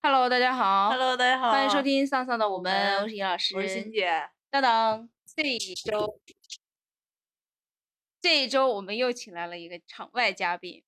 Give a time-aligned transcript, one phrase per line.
[0.00, 0.90] Hello，大家好。
[0.90, 4.30] Hello，大家好，欢迎收听丧丧的我们，我是尹老师，我是欣姐。
[4.48, 5.08] 当当。
[5.34, 6.20] 这一周，
[8.20, 10.84] 这一周我们又请来了一个场外嘉宾，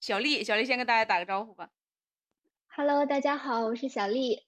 [0.00, 0.42] 小丽。
[0.42, 1.70] 小丽先跟大家打个招呼吧
[2.66, 4.44] ，Hello，大家好，我是小丽。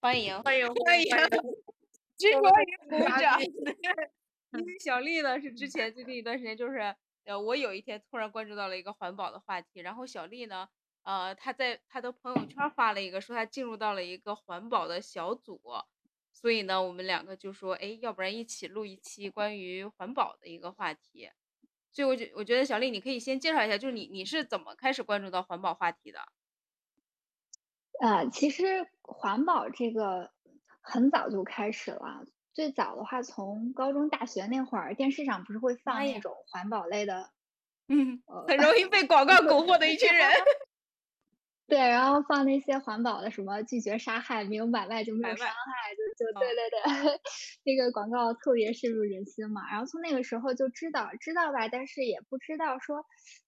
[0.00, 1.08] 欢迎欢迎欢迎，
[2.18, 3.42] 之所以鼓掌，掌，
[4.52, 6.94] 因为小丽呢是之前最近一段时间就是，
[7.24, 10.68] 呃，我有一天突然关注到了一个环保的话题，然后小丽呢，
[11.08, 15.58] 呃，他在他的朋友圈发了一个，说他进入到了一个环保的小组，
[16.30, 21.30] 所以呢，我们两个就说，哎，要不然一起录一期关于环保的一个话题。
[21.90, 26.20] 所以我觉我觉得小丽，你可以先介绍一下，就是你你是怎么开始关注到环保话题的？
[28.02, 30.30] 呃，其实环保这个
[30.82, 37.30] 很早就开始了，最早的话从高中、大学那会儿，电视上不是会放妈呀那种环保类的，
[37.88, 40.30] 嗯，呃，很容易被广告 蛊惑的一群人。
[41.68, 46.80] 对，然后放那些环保的什么拒绝杀害，没有买卖就没有伤害，就就哦对对对，
[47.64, 49.70] 那个广告特别深入人心嘛。
[49.70, 52.96] 然后从那个时候就知道知道吧，但是也不知道说，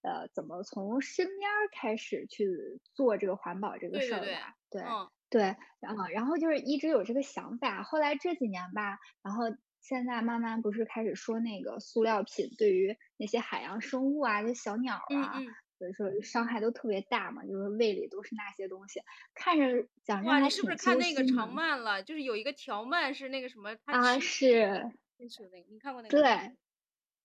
[0.02, 2.46] 呃，怎么从身边儿开始去
[2.94, 4.54] 做这个环保这个事儿吧。
[4.70, 9.44] 对，嗯对，然后然后就是一直有这个想法，后来这几年吧，然后
[9.80, 19.00] 现在慢慢不是开始说那个塑料品对于那些海洋生物啊，这小鸟啊，嗯嗯，所以说伤害都特别大嘛，就是胃里都是那些东西，
[19.32, 22.02] 看着讲着哇，你是不是看那个长漫了？
[22.02, 26.20] 就是有一个条漫是那个什么，他是，进去那个，你看过那个？
[26.20, 26.52] 对，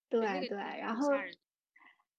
[0.08, 1.12] 对，那个对对，然后。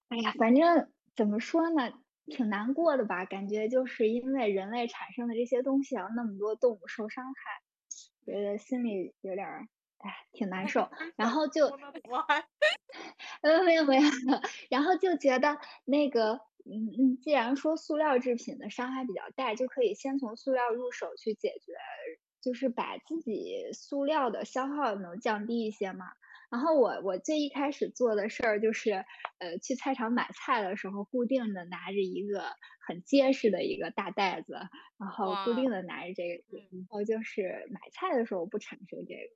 [0.09, 1.91] 哎呀，反正怎么说呢，
[2.27, 7.62] 挺难过的吧，感觉就是因为人类产生的这些东西让那么多动物受伤害，
[8.25, 9.67] 觉得心里有点儿，
[9.98, 10.89] 哎，挺难受。
[11.17, 11.69] 然后就，
[13.42, 14.03] 呃，没有没有，
[14.70, 16.34] 然后就觉得那个，
[16.65, 21.73] 嗯嗯，既然说塑料制品的伤害比较大，就可以先从塑料入手去解决，
[22.41, 26.06] 就是把自己塑料的消耗能降低一些嘛。
[26.51, 29.05] 然后我我最一开始做的事儿就是，
[29.38, 32.44] 呃，去菜场买菜的时候，固定的拿着一个
[32.87, 34.55] 很结实的一个大袋子，
[34.99, 39.31] 然后固定的拿着这个，嗯然后就是买菜的时候不产生这个。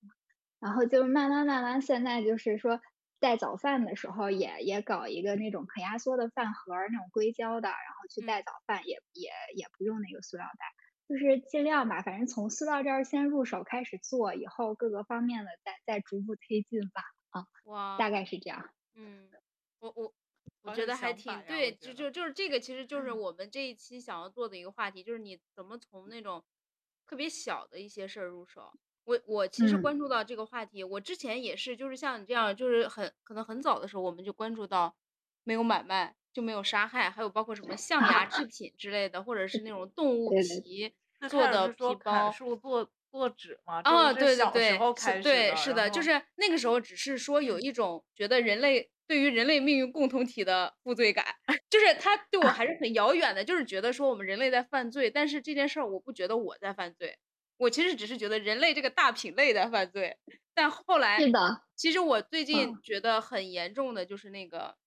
[0.61, 2.81] 然后就是慢慢慢慢，现在就是说
[3.21, 10.67] 带早饭的时候也也搞一个那种可压缩的饭盒儿，那种硅胶的，然后去带嗯早饭，也也也不用那个塑料袋，
[11.09, 18.71] 就是尽量吧，反正从塑料这儿先入手开始做，以后各个方面的再再逐步推进吧，啊，哇，大概是这样。
[18.95, 19.31] 嗯，
[19.79, 20.15] 我我
[20.63, 26.45] 我觉得还挺对，就就就是这个，其实 就是嗯我们这一期想要做的一个话题，就是你怎么从那种
[27.07, 28.73] 特别小的一些事儿入手。
[29.11, 29.81] 我我其实嗯。
[29.83, 34.95] 关注到这个话题，我之前也是，就是像你这样，就是很可能很早的时候我们就关注到
[35.43, 40.95] 没有买卖就没有杀害，还有包括什么象牙制 品之类的，或者是那种 动物对对皮
[41.27, 42.33] 最开始做的皮是说砍包。
[42.33, 51.25] 树做做纸嘛，这啊，对对小时候对，开始是对，的，是的，就是那个时候只是说有一种觉得人类对于人类命运共同体的负罪感，
[51.71, 57.19] 就是他对我还是很遥远的，就是觉得说我们人类在犯罪，但是这件事儿我不觉得我在犯罪，
[57.61, 60.17] 我其实只是觉得人类这个大品类在犯罪，
[60.55, 64.79] 但后来是的，其实我最近嗯觉得很严重的就是那个，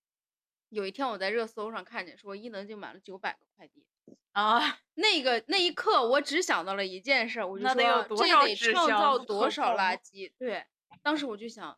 [0.69, 3.85] 有一天我在热搜上看见说伊能静买了九百个快递。
[4.31, 10.31] 啊，那个那一刻，我只想到了一件事儿，我就说这得创造多少 垃圾。
[10.39, 10.66] 对，
[11.03, 11.78] 当时我就想，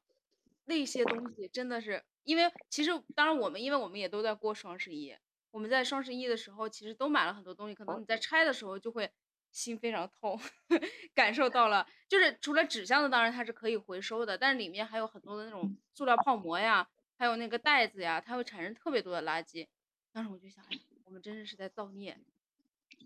[0.63, 5.13] 那些东西真的是，因为其实当然我们因为我们也都在过双十一，
[5.51, 9.11] 我们在双十一的时候其实都买了很多东西，可能你在拆的时候就会
[9.55, 10.37] 心非常痛，
[11.15, 19.65] 感受到了，就是除了纸箱子，当然它是可以回收的，但是里面还有很多的那种塑料泡沫呀，还有那个袋子呀，它会产生特别多的垃圾。
[20.11, 22.17] 当时我就想，哎我们真的是在造孽。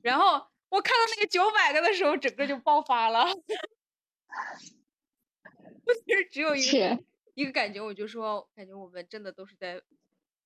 [0.02, 3.26] 然后我看到那个九百个的时候，整个就爆发了。
[5.86, 7.04] 我其实只有一个，
[7.36, 9.80] 一个感觉，我就说，感觉我们真的都是在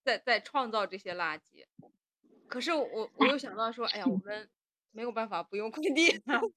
[0.04, 1.66] 在在创造这些垃圾。
[2.50, 4.50] 可是我我又想到说，哎呀，我们
[4.94, 6.22] 没有办法不用快递，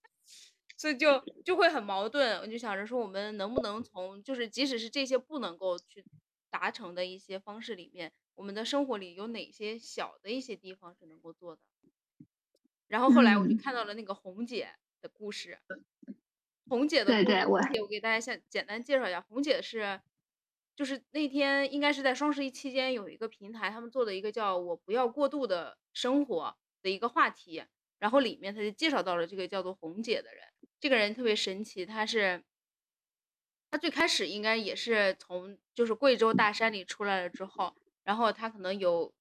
[0.76, 2.38] 所以就就会很矛盾。
[2.40, 6.04] 我就想着说，我们能不能从就是即使是这些不能够去
[6.50, 11.62] 达成的一些方式里面，我们的生活里有哪些小的一些地方是能够做的？
[12.88, 15.58] 然后后来我就嗯看到了那个红姐的故事，
[16.68, 20.00] 红姐的对对，故事，我我给大家先简单介绍一下，红姐是，
[20.76, 27.64] 就是那天应该是在双十一期间有一个平台，他们做的一个叫“我不要过度的生活”的一个话题，
[27.98, 30.44] 然后里面他就介绍到了这个叫做红姐的人，
[30.78, 32.42] 这个人特别神奇，他是，
[33.70, 39.12] 他最开始应该也是从就是贵州大山里出来了之后，然后他可能有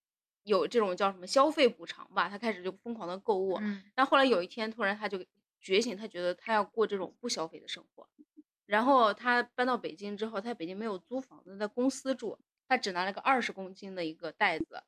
[0.43, 3.57] 有这种叫什么消费补偿吧，他开始就疯狂的购物。
[3.61, 5.23] 嗯但后来有一天，突然他就
[5.59, 8.07] 觉醒，他觉得他要过这种不消费的生活。
[8.65, 12.37] 然后他搬到北京之后，他在北京没有租房子，在公司住，
[12.67, 14.83] 他只拿了个二十公斤的一个袋子，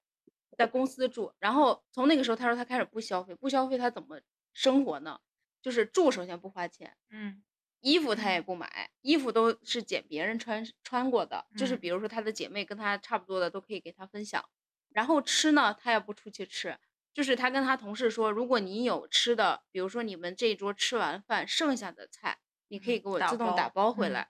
[0.58, 1.34] 在公司住。
[1.40, 4.20] 然后从那个时候，他说他开始不消费，不消费他怎么
[4.54, 5.20] 生活呢？
[5.62, 7.44] 就是住首先不花钱，嗯
[7.82, 14.44] 衣服他也不买，衣服都是捡别人穿穿过的，就是嗯比如说他的姐妹跟他差不多的都可以给他分享。
[14.90, 16.78] 然后吃呢，他也不出去吃，
[17.14, 22.40] 就是他跟他同事说，如果你有吃的，比如说你们这一桌吃完饭剩下的菜，
[22.70, 24.30] 你可以给我自动打包回来。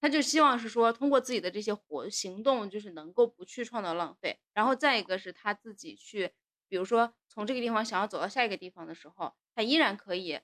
[0.00, 4.38] 他就希望是说，通过自己的这些活行动，就是能够不去创造浪费。
[4.54, 6.32] 然后再一个是他自己去，
[6.68, 10.40] 比如说从这个地方想要走到下一个地方的时候，他依然可以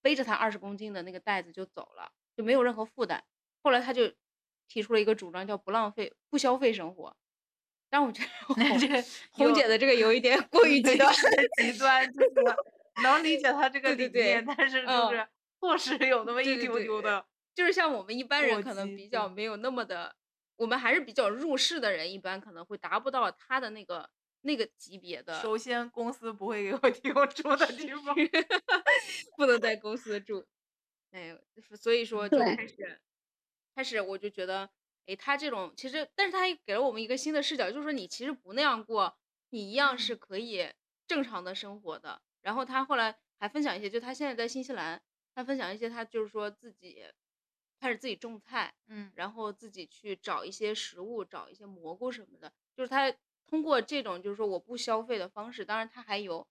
[0.00, 3.22] 背着他二十公斤的那个袋子就走了，就没有任何负担。
[3.62, 4.12] 后来他就
[4.68, 7.16] 提出了一个主张，叫不浪费、不消费生活。
[7.90, 11.14] 但我觉得红姐的这个有一点过于极端。
[11.58, 12.30] 极端就是
[13.02, 15.28] 能理解他这 个理念，对但是就嗯是
[15.60, 17.24] 迫使有那么一丢丢的。
[17.54, 20.16] 就是像我们一般人可能比较没有那么的，
[20.56, 24.10] 我们还是比较入世的人，一般可能会达不到他的那个
[24.42, 25.40] 那个级别的。
[25.40, 28.14] 首先，公司不会给我 提供住的地方。
[29.36, 30.44] 不能在公司住。
[31.12, 31.38] 哎，
[31.76, 33.00] 所以说就对开始，
[33.74, 34.68] 开始我就觉得，
[35.06, 39.16] 哎，他这种其实，但是他也给了我们一个新的视角，就是说你其实不那样过，
[39.50, 40.68] 你一样是可以
[41.06, 42.20] 正常的生活的。
[42.42, 45.00] 然后他后来还分享一些，就他现在在新西兰，
[45.34, 47.04] 他分享一些他就是说自己
[47.84, 49.12] 开始自己种菜，嗯。
[49.14, 53.14] 然后自己去找一些食物，找一些蘑菇什么的，就是他
[53.46, 56.48] 通过这种就是说我不消费的方式，当然他还有，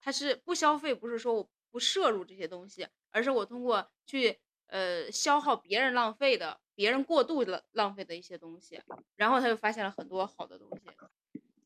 [0.00, 4.38] 他是不消费，不是说我不摄入这些东西，而是我通过去
[4.68, 8.80] 呃消耗别人浪费的、别人过度浪浪费的一些东西，
[9.16, 10.88] 然后他就发现了很多好的东西，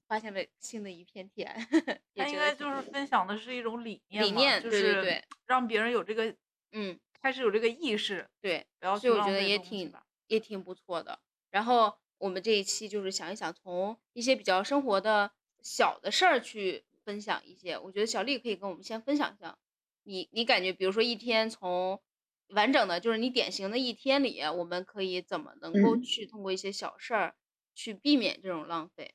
[0.08, 1.54] 发现了新的一片天，
[2.14, 5.24] 也他应该就是分享的是一种理念嘛，理念就是对对对。
[5.44, 6.34] 让别人有这个
[6.72, 6.98] 嗯。
[7.22, 9.92] 开始有这个意识，对，不要所以我觉得也挺
[10.26, 11.20] 也挺不错的。
[11.50, 15.32] 然后我们这一期就是想一想，从一些比较生活的
[15.62, 17.78] 小的事儿去分享一些。
[17.78, 19.58] 我觉得小丽可以跟我们先分享一下，
[20.04, 22.00] 你你感觉，比如说一天从
[22.48, 27.34] 完整的，就是你典型的一天里，我们可以怎么能够嗯去通过一些小事儿
[27.74, 29.14] 去避免这种浪费？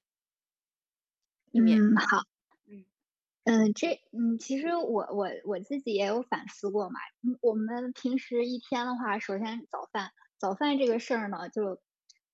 [1.52, 2.26] 避免，嗯，好。
[3.46, 7.00] 嗯嗯，这嗯，其实我我我自己也有反思过嘛。
[7.24, 11.80] 嗯，我们平时一天的话，首先早饭，早饭这个事儿呢，就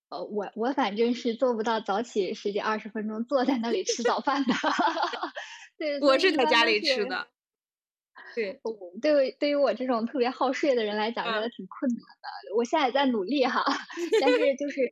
[0.09, 4.53] 呃，我我反正是做不到早起十几二十分钟坐在那里吃早饭的。
[5.77, 7.27] 对，所我是在家里吃的。
[8.35, 8.59] 对，
[9.01, 12.55] 对于对于我这种特别好睡的人来讲，真嗯的挺困难的。
[12.55, 13.63] 我现在也在努力哈，
[14.21, 14.89] 但是就是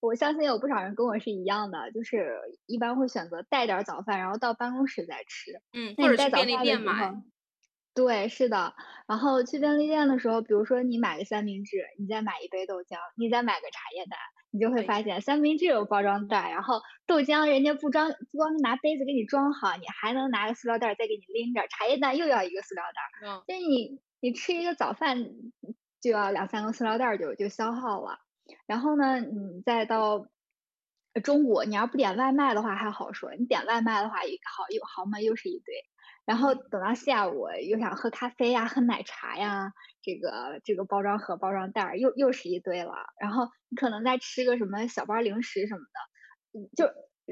[0.00, 5.60] 我相信有不少人跟我是一样的，就是一般会选择带点儿早饭，然后到办公室再吃。
[5.72, 7.22] 嗯，那或者去便利你带早饭的店买，时候，
[7.94, 8.74] 对，是的。
[9.08, 14.18] 然后去便利店的时候，比如说你买个三明治，你再买一杯豆浆，你再买个茶叶蛋，
[14.52, 23.34] 你就会发现三明治有包装袋，然后豆浆人家不装不光拿杯子给你装好，你还能拿个塑料袋儿再给你拎着，茶叶蛋又要一个塑料袋儿。
[23.34, 25.24] 嗯，所以你你吃一个早饭
[26.00, 28.20] 就要两三个塑料袋儿就就消耗了，
[28.66, 30.26] 然后呢，你再到
[31.14, 35.74] 呃中午，你要不点外卖的话还好说，你点外卖的话一好又好嘛又是一堆，
[36.24, 36.64] 然后嗯。
[36.70, 46.86] 等到下午又想喝咖啡呀、喝奶茶呀，这个这个包装盒、包装袋儿又又是一堆了，然后你可能再吃个什么小包零食什么的，嗯，就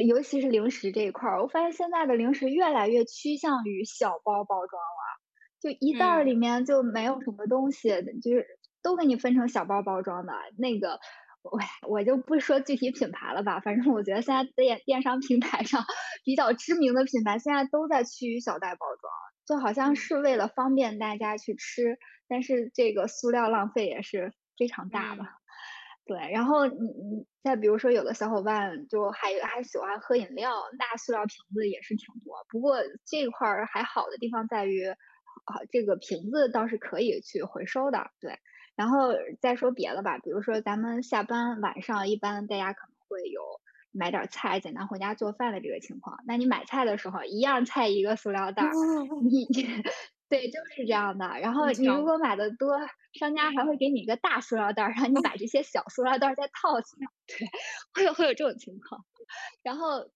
[0.04, 5.20] 尤其是零食这一块儿，我发现现在的零食越来越趋向于小包包装了。
[5.58, 7.88] 就一袋里面就没有什么东西，
[8.22, 8.46] 就是
[8.86, 10.32] 都给你分成小包包装的。
[10.56, 11.00] 那个，
[11.42, 15.84] 我我就不说具体品牌了吧，反正我觉得现在电电商平台上
[16.24, 19.12] 比较知名的品牌，现在都在趋于小袋包装，
[19.44, 25.24] 就好像嗯是为了方便大家去吃，但是这个塑料浪费也是非常大的。
[25.24, 25.26] 嗯
[26.08, 32.46] 对，然后你你再比如说，有的小伙伴就还还喜欢喝饮料，那塑料瓶子也是挺多。
[32.48, 38.08] 不过这块儿还好的地方在于，啊，这个瓶子倒是可以去回收的。
[38.20, 38.38] 对，
[38.76, 43.40] 然后再说别的吧，比如说咱们下班晚上，一般大家可能会有
[43.90, 46.18] 买点儿菜，简单回家做饭的这个情况。
[46.26, 48.72] 那你买菜的时候，一样菜一个塑料袋儿，
[49.24, 49.46] 你
[50.28, 51.26] 对，就是这样的。
[51.40, 52.78] 然后你如果买的多，
[53.18, 57.06] 商家还会给你一个大塑料袋儿，让你把这些小塑料袋儿再套起来。
[57.26, 57.48] 对，
[57.94, 59.04] 会有会有这种情况。
[59.62, 60.10] 然后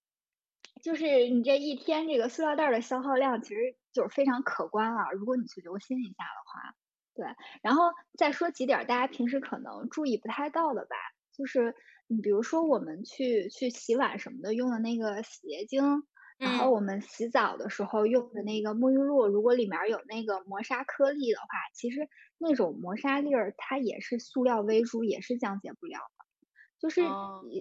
[0.82, 6.74] 就是你这一天这个塑料袋儿的消耗量其实就是非常可观了，如果你去留心一下的话。
[7.20, 7.26] 对，
[7.62, 7.84] 然后
[8.16, 10.96] 再说几点儿大家平时可能注意不太到的吧，
[11.36, 11.74] 就是
[12.06, 16.02] 你比如说我们去去洗碗什么的用的那个洗洁精，
[16.40, 16.70] 然后嗯。
[16.70, 22.08] 我们洗澡的时候用的那个沐浴露，如果里面儿有那个磨砂颗粒的话，其实
[22.38, 26.24] 那种磨砂粒儿它也是塑料微珠，也是降解不了的。
[26.80, 27.18] 就是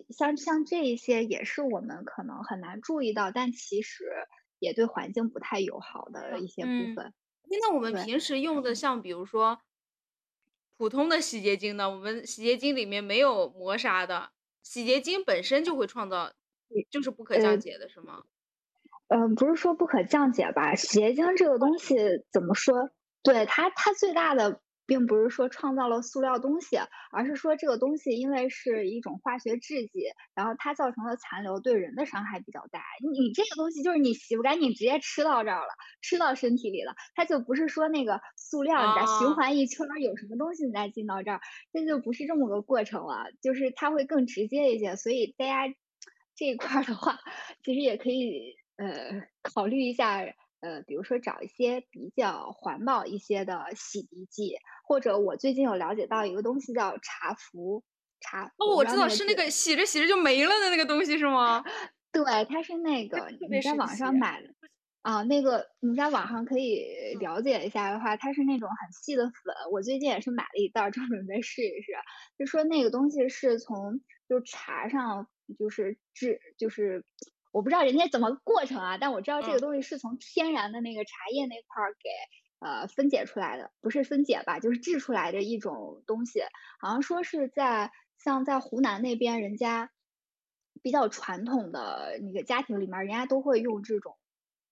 [0.10, 4.06] 像像这一些也是我们可能很难注意到，但其实
[4.60, 7.14] 也对环境不太友好的一些部嗯，分。
[7.58, 8.06] 那我们对。
[8.06, 9.60] 平时用的像比如说
[10.78, 14.32] 普通的洗洁精呢，我们洗洁精里面没有磨砂的，
[14.64, 16.32] 洗洁精本身就会创造
[16.90, 18.24] 就是不可降呃解的是吗？
[19.10, 21.96] 呃，不是说不可降解吧，洗洁精这个东西
[22.32, 22.92] 怎么说，
[23.24, 26.78] 对，它它最大的并不是说创造了塑料东西，
[27.14, 30.02] 而是说这个东西因为是一种化学制剂，
[30.36, 32.82] 然后它造成的残留对人的伤害比较大。
[33.02, 35.70] 你你这个东西就是你洗不干净，直接吃到这儿了，
[36.02, 39.36] 吃到身体里了，它就不是说那个塑料你再循哦。
[39.36, 41.40] 环一圈儿，有什么东西你再进到这儿，
[41.72, 44.96] 这就不是这么个过程了，就是它会更直接一些。
[44.96, 45.74] 所以大家
[46.36, 47.20] 这一块儿的话，
[47.64, 50.22] 其实也可以，呃，考虑一下，
[50.62, 57.84] 呃，比如说找一些比较环保一些的洗涤剂，或者我最近有了解到一个东西叫茶浮，
[58.20, 61.64] 茶哦，我知道，是那个洗着洗着就没了的那个东西是吗？
[62.12, 63.96] 对，它是那个你在网。
[63.98, 64.50] 上买的
[65.02, 67.20] 啊，那个你在网上可以嗯。
[67.20, 71.94] 了解一下的话，它是那种很细的粉，我最近也是买了一袋儿，正准备试一试。
[72.38, 77.06] 就说那个东西是从就茶上就是制就是
[77.54, 79.62] 我不知道人家怎么过程啊，但我知道这个嗯。
[79.62, 82.10] 东西是从天然的那个茶叶那块儿给，
[82.60, 86.42] 呃，分解出来的，不是分解吧，就是制出来的一种东西。
[86.80, 87.92] 好像说是在
[88.24, 89.90] 像在湖南那边，人家
[90.84, 94.18] 比较传统的那个家庭里面儿，人家都会用这种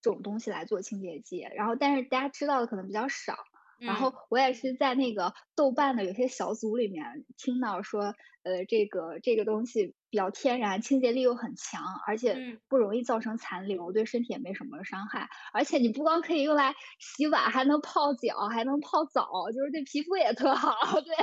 [0.01, 3.35] 这种东西来做清洁剂，然后但是大家知道的可能比较少。
[3.83, 4.27] 然后嗯。
[4.29, 12.59] 我也是在那个豆瓣的有些小组里面听到说，呃，这个这个东西比较天然，清洁力又很强，而且嗯。
[12.69, 15.29] 不容易造成残留，对身体也没什么伤害。
[15.53, 20.71] 而且你不光可以用来洗碗，还能泡脚，还能泡澡，就是对皮肤也特好，
[21.01, 21.15] 对，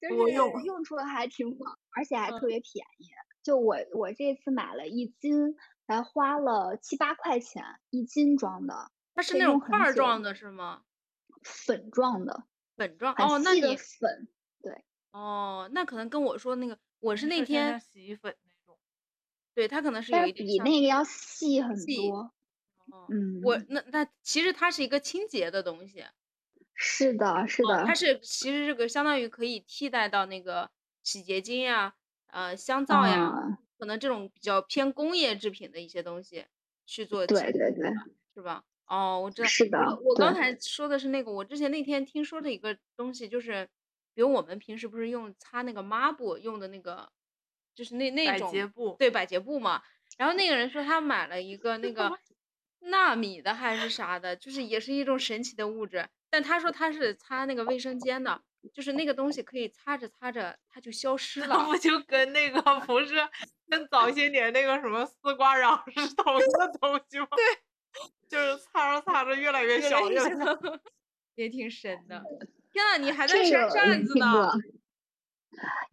[0.00, 0.52] 就是多用。
[0.60, 2.48] 用处还挺广，而且还特嗯。
[2.48, 3.06] 别便宜。
[3.42, 5.54] 就我我这次买了一斤，
[5.86, 9.60] 才花了七八块钱一斤装的，它是那种。
[9.60, 10.84] 块儿状的是吗？
[11.42, 12.44] 粉状的。
[12.78, 14.28] 粉状，很哦，那你粉，
[14.62, 14.84] 对。
[15.14, 18.78] 哦，那可能跟我说那个我是那天像洗衣粉那种。
[19.54, 21.76] 对，它可能是有一点像比那个要细很。
[21.94, 22.32] 多。
[23.08, 23.66] 嗯，我嗯。
[23.68, 26.04] 那那其实它是一个清洁的东西。
[26.74, 27.94] 是的是哦，它。
[27.94, 30.70] 是其实这个相当于可以替代到那个
[31.02, 31.94] 洗洁精呀，
[32.26, 33.58] 呃，香皂呀，啊。
[33.78, 36.46] 可能这种比较偏工业制品的一些东西，
[36.86, 37.90] 去做对对对。
[38.34, 38.64] 是吧？
[38.86, 40.34] 哦，我知道，是的，我我刚。
[40.34, 43.68] 才说的是那个，我之前那天听说的一个东西，就是
[44.14, 47.10] 比如我们平时不是用擦那个抹布用的那个，
[47.74, 48.96] 就是那那百种洁布。
[48.98, 49.82] 对，百洁布嘛。
[50.16, 52.18] 然后那个人说他买了一个那 个
[52.80, 58.42] 纳米的还是啥的，就是也是一种神奇的物质，但他说他是擦那个卫生间的，
[58.72, 61.64] 就是那个东西可以擦着擦着它就消失那了。
[61.66, 63.16] 不就跟那个 不是
[63.68, 67.26] 跟早些年那个什么丝瓜瓤是同一个东西吗？
[67.34, 67.44] 对。
[68.28, 70.58] 就是擦着擦着越来越小，越越来越小，
[71.36, 72.20] 也挺神的。
[72.74, 74.50] 天呐，你还在扇扇子呢。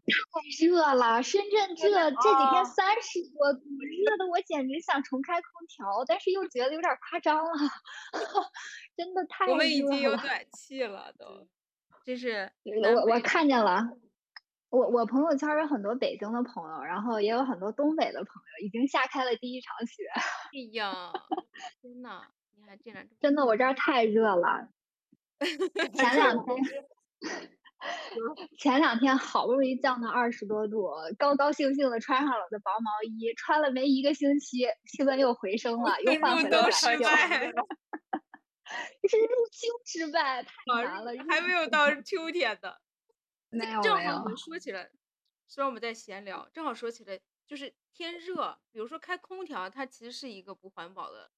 [0.04, 3.60] 太热了，深圳这这几天三十多度，
[4.04, 7.52] 热的我简直想重开空调，但是又觉得有点儿夸张了，
[8.98, 9.78] 真的太我们已。
[9.78, 11.48] 经有暖气了都，
[12.04, 13.88] 真是我我看见了，
[14.70, 18.28] 我我朋友圈儿有很多北京的朋友，然后也有很多东北的朋
[18.60, 20.04] 友，已经下开了第一场雪。
[20.16, 21.14] 哎呀，
[21.80, 22.24] 天呐，
[22.58, 24.68] 你还竟真的，我这儿太热了。
[25.94, 26.56] 前两天
[28.60, 37.68] 前两天好不容易降到二十多度，高高兴兴的穿上了我的薄毛衣，穿了没一个星期，气温又回升了，又换入回了暖冬失气了。
[39.02, 42.74] 这是入秋失败，太啊，难了，入还没有到秋天呢。
[43.50, 43.82] 没有没有。
[43.82, 44.90] 正好我们说起来，
[45.48, 51.32] 虽然我们在闲聊，正好说起来，就是天热，比如说开空调，它其实是一个不环保的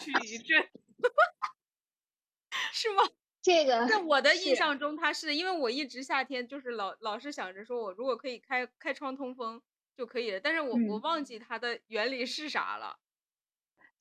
[0.00, 0.68] 去 一阵。
[2.76, 3.02] 是吗？
[3.42, 4.56] 这个在我的印。
[4.56, 9.62] 象中它是，因为我一直夏天就是老老是想着说我如果可以开开窗通风
[9.96, 11.00] 就可以了，但是我我嗯。
[11.00, 12.98] 忘记它的原理是啥了。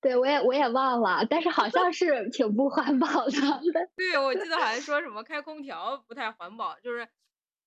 [0.04, 3.32] 对，我也我也忘了，但是好像是挺不环保的。
[3.98, 7.08] 对，我记得好像说什么开空调不太环保，就是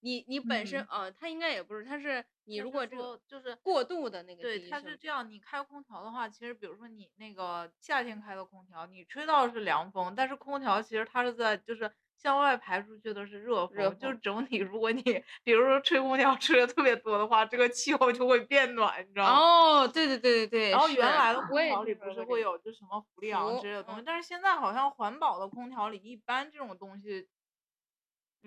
[0.01, 0.87] 你你本身，嗯。
[0.91, 15.03] 呃，它应该也不是，它是你如果这个就是过度的那个对，它是这样，你开空调的话，其实比如说你那个夏天开的空调，你吹到的是凉风，但是空调其实它是在就是向外排出去的是热热风，就是整体，如果你
[15.43, 19.41] 比如说吹空调吹的特别多的话，这个气候就会变暖，你知道吗？
[19.41, 27.29] 哦，对对对对对，然后原来的空调里不是会有就什么氟利昂之类的东西，嗯但是现在好像环保的空调里一般这种东西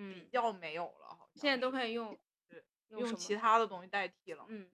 [0.08, 2.18] 比嗯，较没有了，现在都可以用
[2.90, 4.46] 用其他的东西代替了。
[4.48, 4.70] 嗯，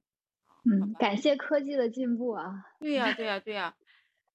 [0.65, 2.63] 嗯，感谢科技的进步啊。
[2.79, 3.75] 对呀对呀对呀，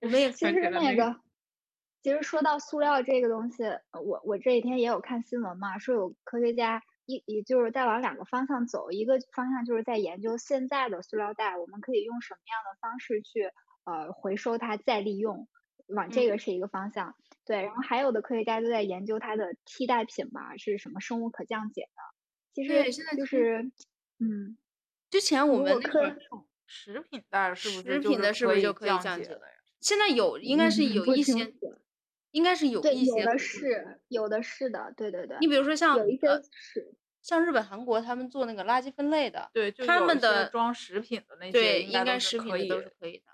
[0.00, 1.21] 我们也 其实那那个，
[2.02, 13.50] 其实说到塑料这个东西，呃我我这几天也有看新闻嘛，说有科学家一也就是在往两个方向走，一个方向就是在研究现在的塑料袋，我们可以用什么样的方式去
[13.85, 15.49] 呃回收它再利用，
[15.88, 17.14] 往这个嗯是一个方向。
[17.45, 22.12] 对，然后还有的科学家都在研究它的替代品吧，是什么生物可降解的。
[22.52, 23.71] 其实对现在就是，
[24.18, 24.56] 嗯，
[25.11, 26.16] 之前我们那个
[26.66, 29.54] 食品袋是不是食品的是不是就可以降解的降解的呀？
[29.80, 31.52] 现在有应该是有一些
[32.30, 35.37] 应该是有，一些有的是，有的是的，对对对。
[35.40, 43.25] 你比如说像有一些呃是，像日本、韩国他们做那个垃圾分类的，对，就他们的装食品的那些对，应应该是可以食品的都是可以的，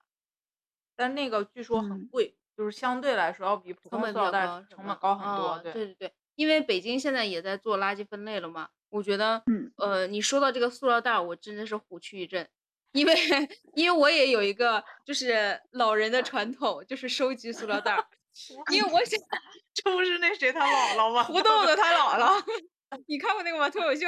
[0.97, 5.53] 但那个据说很嗯贵，就是相对来说要比普通塑料袋成本高很多。
[5.53, 12.49] 哦，对对对，因为北京现在也在做垃圾分类了嘛，我觉得，嗯呃，你说到这个塑料袋儿，我真的是虎躯一震，
[12.93, 13.15] 因为
[13.75, 18.07] 因为我也有一个就是老人的传统，就是收集塑料袋儿，
[18.73, 19.19] 因为我想
[19.75, 21.23] 这不是那谁他姥姥吗？
[21.25, 22.45] 胡豆子他姥姥，
[23.07, 23.69] 你看过那个吗？
[23.71, 24.07] 脱口秀，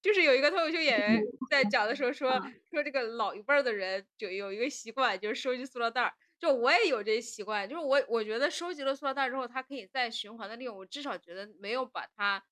[0.00, 6.12] 就是有一个脱口秀演员在讲的时候说嗯说这个老一辈儿的人就有一个习惯，就是收集塑料袋儿。
[6.38, 12.42] 就我也有这习惯，就是我我觉得收集了塑料袋儿之后，它可以再循环的利用，我至少觉得没有把它，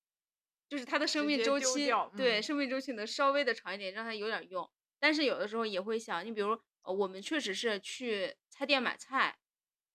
[0.73, 4.67] 就是它的生命周期，掉对，嗯生命周期能稍微的长一点，让它有点用。
[4.99, 9.37] 但是有的时候也会想，你比如呃，我们确实是去菜店买菜，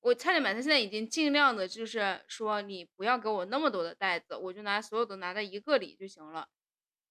[0.02, 6.47] 我菜店买菜现在已经尽量的，就是说你不要给我那么多的袋子，我就拿所有的拿在一个里就行了。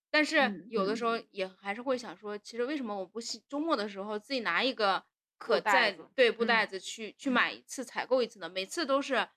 [0.10, 5.04] 但是嗯有的时候嗯也还是会想说，其实为什么我不希周末的时候自己拿一个
[5.38, 8.48] 可在袋子对布袋嗯子去去买一次采购一次呢？
[8.48, 9.28] 每次都是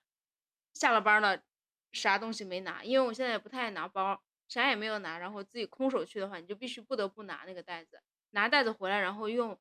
[0.73, 1.43] 下了班了，
[1.91, 9.59] 啥东西没拿，因为我现在也不太爱拿包，啥也没有拿，然后自己空手去的话，你就必须不得不拿那个袋子，拿袋子回来，然后用。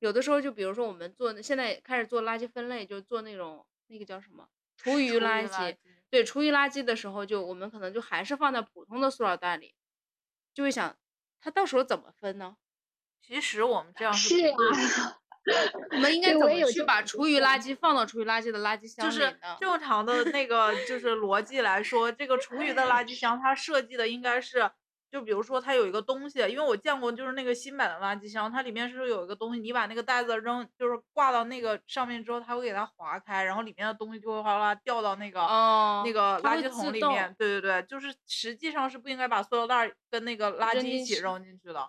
[0.00, 5.48] 有的时候就比如说我们做，现在开始做垃圾分类，就做那种那个叫什么厨余垃圾。
[5.48, 5.76] 垃圾
[6.08, 9.74] 对，厨余垃圾的时候，就我们可能就还是放在普通的塑料袋里，
[10.54, 10.96] 就会想，
[11.40, 12.56] 它到时候怎么分呢？
[13.20, 15.18] 其实我们这样是不对的啊，
[15.92, 19.56] 我们应该怎么去把厨余垃圾放到厨余垃圾的垃圾箱里就是呢？
[19.60, 24.70] 正常的那个就是逻辑来说，这个厨余的垃圾箱它设计的应该是，
[25.10, 37.34] 就比如说它有一个东西，因为我见过就是那个新版的垃圾箱，它里面是有一个东西，你把那个袋子扔，就是挂到那个上面之后，它会给它划开，然后里面的东西就会哗啦掉到那个、哦那个垃圾桶里面。
[37.38, 41.88] 对对对，就是实际上是不应该把塑料袋跟那个垃圾一起扔进去的。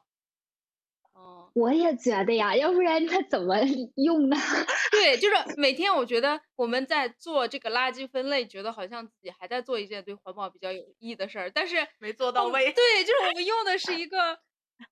[1.20, 3.56] 哦，我也觉得呀，要不然它怎么
[3.96, 4.38] 用呢？
[4.92, 14.40] 对，就是每天我觉得我们在做这个垃圾分类，觉得好像自己还在做一件对环保比较有意义的事儿，但是没做到位 对，就是我们用的是一个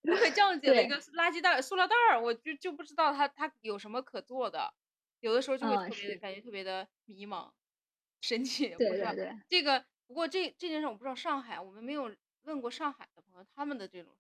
[0.02, 4.74] 不可降解的一个垃圾袋、塑料袋儿，我就就不知道它它有什么可做的，
[5.22, 7.52] 有的时候就会嗯特别感觉特别的迷茫、
[8.20, 8.68] 神奇。
[8.78, 12.14] 对对对，这个，不过这这件事我不知道上海，我们没有
[12.44, 14.12] 问过上海的朋友他们的这种。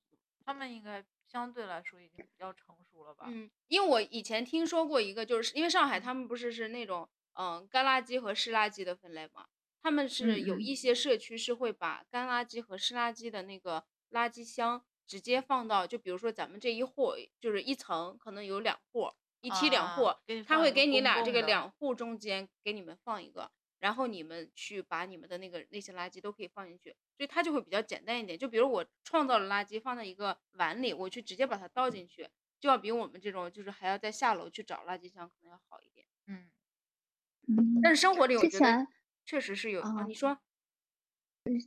[0.46, 1.04] 他们应该
[1.38, 3.26] 相对来说已经比较成熟了吧？
[3.28, 9.46] 嗯，因为我以前听说过一个，就是因为上海他们不是是那种嗯干垃圾和湿垃圾的分类嘛，
[9.84, 28.38] 他们是有嗯一些社区是会把干垃圾和湿垃圾的那个垃圾箱直接放到，就比如说咱们这一户就是一层可能有两户，一梯两户啊，他会给你俩这个两户中间给你们放一个，然后你们去把你们的那个那些垃圾都可以放进去，所以它就会比较简单一点。
[28.38, 36.08] 就比如我创造了垃圾放在一个碗里，我去直接把它倒进去，就要比我们这种就是还要再下楼去找垃圾箱可能要好一点。
[36.28, 36.50] 嗯，
[37.48, 38.88] 嗯，但是生活里我觉得
[39.26, 40.38] 确实是有啊，啊你说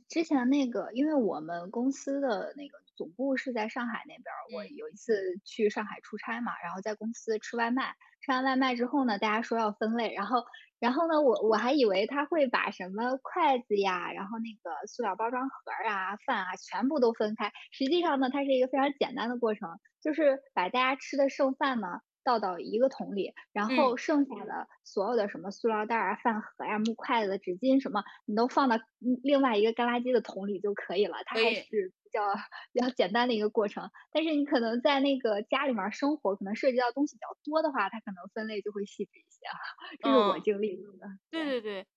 [0.07, 10.45] 之前那个，因为我们公司的那个总部是在上海那边儿，我嗯有一次去上海出差嘛，然后在公司吃外卖，吃完外卖之后呢，大家说要分类，然后
[10.81, 19.69] 然后呢，我我还以为他会把什么筷子呀，然后那个塑料包装盒儿啊、饭啊全部都分开，实际上呢，它是一个非常简单的过程，
[20.01, 21.87] 就是把大家吃的剩饭呢。
[22.23, 31.15] 倒到一个桶里，然嗯后剩下的所有的什么塑料袋儿啊、饭盒呀、木筷子、纸巾什么，你都放到嗯另外一个干垃圾的桶里就可以了。
[31.25, 32.33] 它还是比较
[32.73, 33.89] 比较简单的一个过程。
[34.11, 39.57] 但是你可能在那个家里面生活，可能涉及到东西比较多的话，它可能分类就会细致一些啊。
[40.01, 41.07] 这是我嗯经历过的。
[41.29, 41.87] 对对对，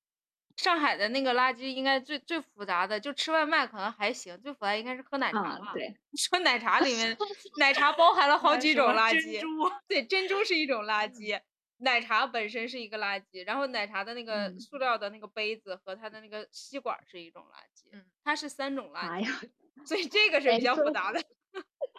[0.57, 5.59] 上海的那个垃圾应该最最复杂的，就吃外卖可能还行，最复杂应该是喝奶茶。
[5.73, 7.17] 对， 说奶茶里面，
[7.59, 11.41] 奶茶包含了好几种垃圾，珍珠，对，珍珠是一种垃圾，
[11.79, 19.51] 奶茶本身是一个垃圾，然后奶茶的那个嗯塑料的那个杯子和它的那个吸管儿是一种垃圾，嗯它是三种垃圾，
[19.87, 21.21] 所以这个是哎比较复杂的。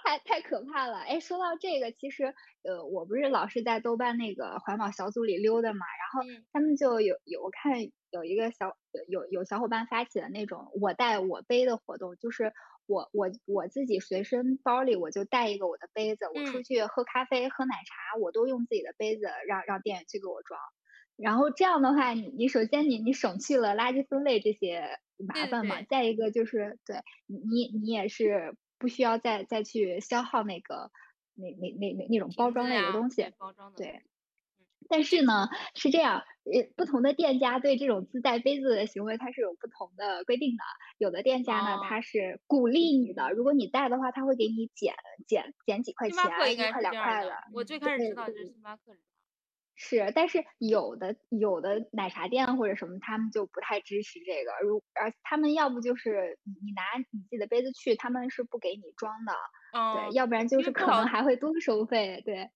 [0.03, 0.97] 太太可怕了！
[0.99, 7.79] 哎，说到这个，其实呃，我不是老是在豆瓣那个环保小组里溜达嘛，然后嗯他们就有有我看
[8.11, 12.53] 有一个小有有小伙伴发起的那种我带我背的活动，就是
[12.85, 20.59] 我我我自己随身包里我就带一个我的杯子，我出嗯去喝咖啡喝奶茶，我都用自己的杯子让让店员去给我装。
[21.17, 30.91] 然后这样的话，你你首先你你省去了垃圾分类这些麻烦嘛，对再一个就是对你你你也是不需要再再去消耗那个
[31.35, 33.33] 那那那那那种包装类的东西对。
[33.37, 34.01] 包装的对，
[34.89, 40.63] 但是呢，是这样，呃，不同的店家对这种自带杯子的行为，它是有不同的规定的。
[40.97, 44.93] 有的店家呢，哦它是鼓励你的，如果你带的话，他会给你减
[45.27, 46.17] 减减几块钱，
[46.53, 48.95] 一块两块的。，我最嗯开始知道就是星巴克。
[49.75, 54.51] 是，但是有的有的奶茶店或者什么，他们就不太支持这个。
[54.63, 59.33] 如而他们要不就是你你拿你自己的杯子去，他们是不给你装的，
[59.71, 62.49] 对，嗯，要不然就是可能还会多收费，对，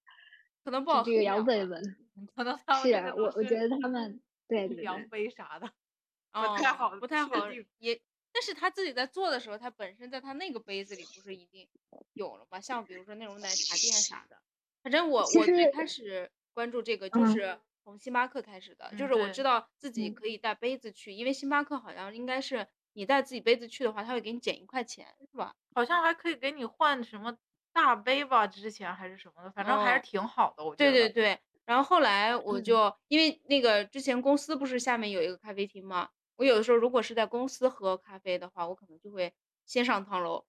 [0.63, 1.62] 可能不好这个要问一。
[1.62, 1.95] 问问。
[2.36, 5.67] 可能他们是我我觉得他 们对量，杯啥的，
[6.32, 7.32] 不哦，太好不太好。
[7.77, 8.01] 也，
[8.34, 11.67] 但是他自己在做的时候，他本身在他那个杯子里不是已经
[12.13, 12.60] 有了吗？
[12.60, 14.38] 像比如说那种奶茶店啥的，
[14.84, 17.25] 反正我我最开始关注这个就嗯。
[17.25, 20.12] 是从星巴克开始的，就嗯是我对知道自己嗯。
[20.12, 25.55] 可以带杯子去，因为星巴克好像应该是你带自己杯子去的话，他会给你减一块钱，是吧？
[25.75, 27.38] 好像还可以给你换什么
[27.71, 30.91] 大杯吧，之前还是什么的，反正还是哦，挺好的，我觉得。
[30.91, 32.62] 对对对，然后后来我嗯。
[32.62, 39.33] 就因为那个之前公司不是下面有一个咖啡厅嘛，我有的时候如果是在公司喝咖啡的话，我可能就会
[39.65, 40.45] 先上趟楼，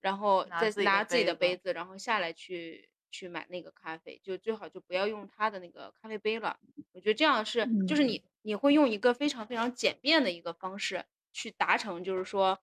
[0.00, 1.34] 然后再拿自己的拿自己的杯子。
[1.34, 6.58] 杯子，然后下来去去买那个咖啡，就最好就不要用他的那个咖啡杯了。
[6.90, 12.58] 我觉得这样是就是嗯你你会用一个非常非常简便的一个方式去达成，就是说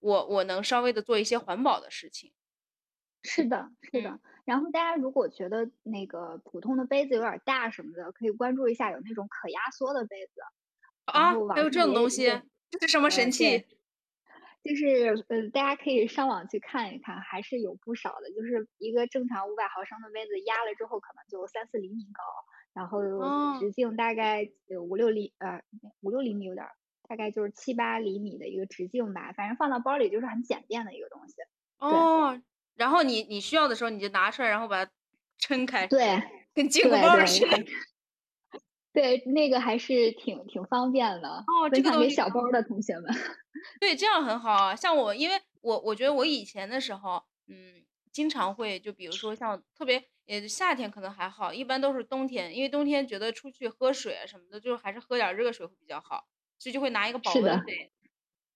[0.00, 2.32] 我我能稍微的做一些环保的事情。
[3.22, 4.18] 是的，是嗯的。
[4.46, 10.40] 然后大家如果觉得那个普通的杯子有点儿大什么的，可以关注一下有那种可压缩的杯子。
[11.06, 12.26] 啊，还有这种东西，
[12.70, 13.66] 这是什么呃神器？
[14.62, 18.30] 对，就是呃，大家可以上网去看一看，还是有不少的。
[18.30, 22.22] 就是一个正常五百毫升的杯子压了之后，可能就三四厘米高，
[22.74, 25.62] 然后哦，直径大概有五六厘呃
[26.00, 26.72] 五六厘米有点儿，
[27.08, 29.32] 大概就是七八厘米的一个直径吧。
[29.32, 31.34] 反正放到包里就是很简便的一个东西。
[31.78, 32.40] 哦，
[32.74, 34.90] 然后你你需要的时候你就拿出来，然后把它
[35.38, 36.22] 撑开，对
[36.54, 37.56] 跟金箍对对，棒似的。
[38.92, 43.04] 还对那个还是挺挺方便的，哦，这分享给个东西小包的同学们。
[43.80, 44.74] 对，这样很好啊。
[44.76, 56.26] 像我，因为我我觉得我以前的时候，嗯，经常会就比如说像特别呃夏天可能还好，一般都是冬天，因为冬天觉得出去喝水啊什么的，就还是喝点热水会比较好，
[56.58, 57.92] 所以就会拿一个保是的，温杯。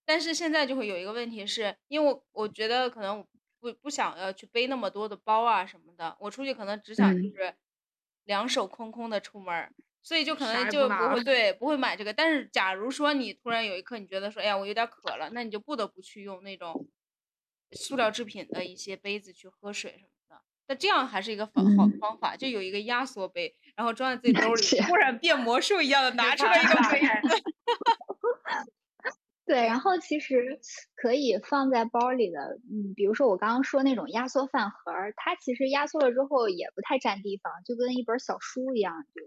[0.06, 3.26] 但是现在就会有一个问题是，因为我我觉得可能我
[3.60, 7.54] 不不想要去背那么多的包啊什么的，我出去可能只想就嗯，是
[8.24, 9.72] 两手空空的出门儿，
[10.04, 11.08] 所以就可能就不。
[11.14, 12.12] 会对不会买这个。
[12.12, 16.86] 但是假如说你突然有一刻你觉得说，哎呀，我有点渴了，那你就不得不去用那种
[17.72, 20.42] 塑料制品的一些杯子去喝水什么的。
[20.66, 24.76] 那这样还是一个方好嗯，方法，就有一个压缩杯，然后装在自己兜里，是。
[24.82, 27.00] 突然变魔术一样的拿出法了一个杯。
[27.28, 27.42] 子。
[29.46, 30.58] 对，然后其实
[30.96, 39.20] 可以放在包里的，嗯，比如说我刚刚说那种压缩饭盒儿，它其实压缩了之后也不太占地方，就跟一本小书一样，就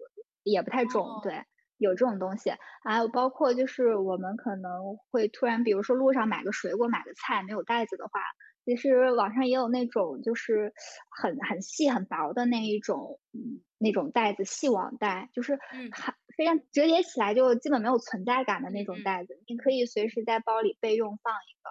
[0.51, 1.03] 也不太重。
[1.07, 1.43] 哦，对，
[1.77, 2.51] 有这种东西，
[2.83, 8.21] 还有包括就是我们可能会突然，比如说路上买个水果、买个菜没有袋子的话，
[8.65, 10.73] 其实网上也有那种就是
[11.09, 15.93] 很很细很薄的那一种，嗯，那种袋子，细网袋，就是嗯。
[15.93, 21.69] 很非常折叠起来就基本没有存在感的那种袋子，你可以随时在包里备用放一个，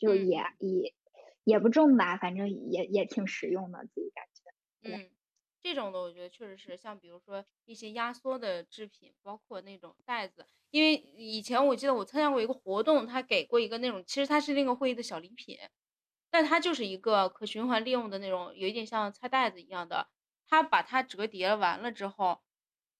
[0.00, 0.28] 就嗯。
[0.28, 0.94] 也也
[1.44, 4.42] 也不重吧，反正也也挺实用的，自己感觉。
[4.84, 5.10] 对，嗯，
[5.62, 15.58] 这种的我觉得确实是，像比如说一些压缩的制品，包括那种袋子，因为以前我记得我参加过一个活动，他给过一个那种，其实它是那个会议的小礼品，
[16.30, 20.08] 但它就是一个可循环利用的那种，有一点像菜袋子一样的，
[20.46, 22.40] 它把它折叠完了之后，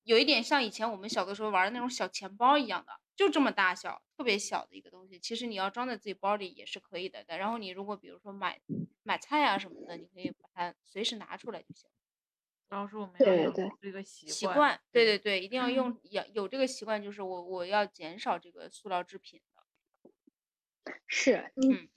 [0.02, 5.18] 有一点像以前我们小的时候玩的那种小钱包一样的，就这么大小，特别小的一个东西。
[5.20, 7.22] 其实你要装在自己包里也是可以的。
[7.24, 8.60] 的然后你如果比如说买
[9.02, 11.88] 买菜啊什么的，你可以把它随时拿出来就行。
[12.70, 13.46] 主要是我们要对
[13.80, 14.32] 这个习惯。
[14.32, 19.62] 习惯，对对对对，一定要用有有这个习惯，就是我我要减少这个塑料制品的。
[21.06, 21.88] 是你嗯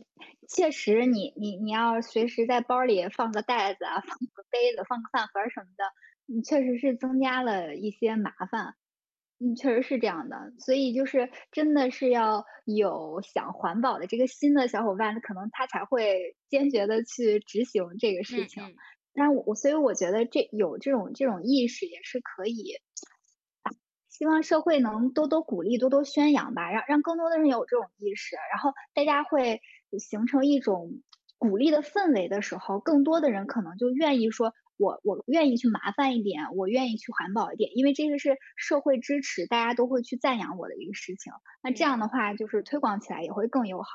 [0.49, 5.85] 确实你你你要随时在包里放个袋子啊，放个杯子，放个饭盒儿什么的，
[6.25, 8.75] 你确实是增加了一些麻烦。
[9.39, 18.63] 嗯，确实是这样的，所以就是真的是要有想环保的这个新的小伙伴，可能他才会坚决的去执行这个事情。
[18.63, 18.77] 嗯嗯
[19.13, 23.71] 但我所以我觉得这有这种这种意识也是可以，啊
[24.09, 29.61] 希望社会能多多鼓励、多多宣扬吧，让让更多的人有这种意识，然后大家会
[29.99, 31.01] 形成一种
[31.39, 41.33] 鼓励的氛围的时候，更多的人可能就愿意说，我我愿意去麻烦一点，我愿意去环保一点，因为这个是社会支持，大家都会去赞扬我的一个事情。
[41.63, 43.89] 那这样的话，就是推广起来也会更友好。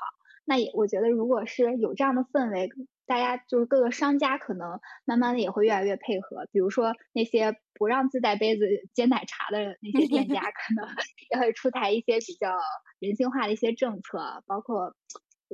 [0.45, 2.69] 那也我觉得，如果是有这样的氛围，
[3.07, 6.45] 大家就是各个商家可能慢慢的也会越来越配合。
[6.51, 10.87] 比如说那些不让自带杯子接奶茶的那些店家，可能
[11.31, 12.55] 也会出台一些比较
[12.99, 14.93] 人性化的一些政策，包括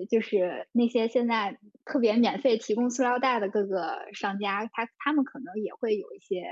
[0.10, 6.44] 就是那些现在特别免费提供塑料袋的各个商家，他他们可能也会有一些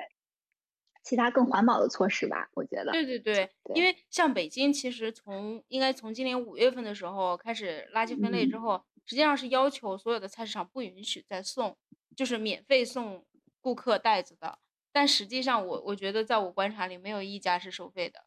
[1.04, 2.50] 其他更环保的措施吧。
[2.54, 11.78] 我觉得，对对对，对因为像北京，其实从应该从今年五月份的时候开始垃圾分类之嗯后，实际上是要求所有的菜市场不允许再送，
[12.16, 13.26] 就是免费送
[13.60, 14.60] 顾客袋子的。
[14.92, 18.26] 但实际上我，我觉得在我观察里，没有一家是收费的，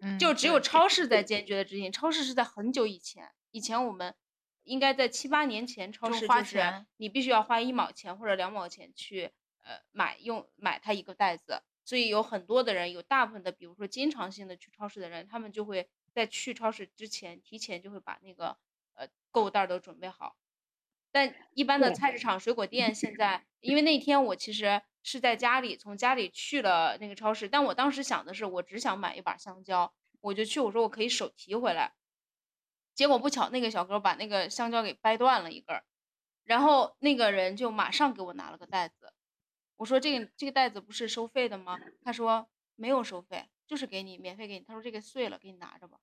[0.00, 1.92] 嗯，就只有超市在坚决的执行。
[1.92, 4.14] 超市是在很久以前，以前我们
[4.64, 9.30] 应该在七八年前，超市就是钱你必须要花一毛钱或者两毛钱去
[9.62, 11.62] 呃买用买它一个袋子。
[11.90, 18.58] 所以有很多的人，有大部分的，比如说经常性的去超市的人，他们就会在去超市之前，提前就会把那个
[18.94, 20.36] 呃购物袋儿都准备好。
[21.10, 31.94] 但一般的菜市场、水果店现在，因为那天我其实是在家里，从家里去了那个超市，但我当时想的是，我只想买一把香蕉，我就去，我说我可以手提回来。
[32.94, 35.82] 结果不巧，那个小哥把那个香蕉给掰断了一根儿，
[36.44, 39.12] 然后那个人就马上给我拿了个袋子。
[39.80, 41.78] 我说这个这个袋子不是收费的吗？
[42.04, 44.60] 他说没有收费，就是给你免费给你。
[44.60, 45.96] 他说这个碎了，给你拿着吧。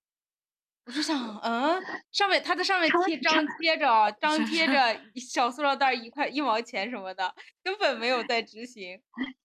[0.88, 1.80] 我就想，嗯，
[2.12, 9.00] 上面他在上面贴张贴着，张贴着 小塑料袋儿一块一毛钱什么的，根本没有在执行。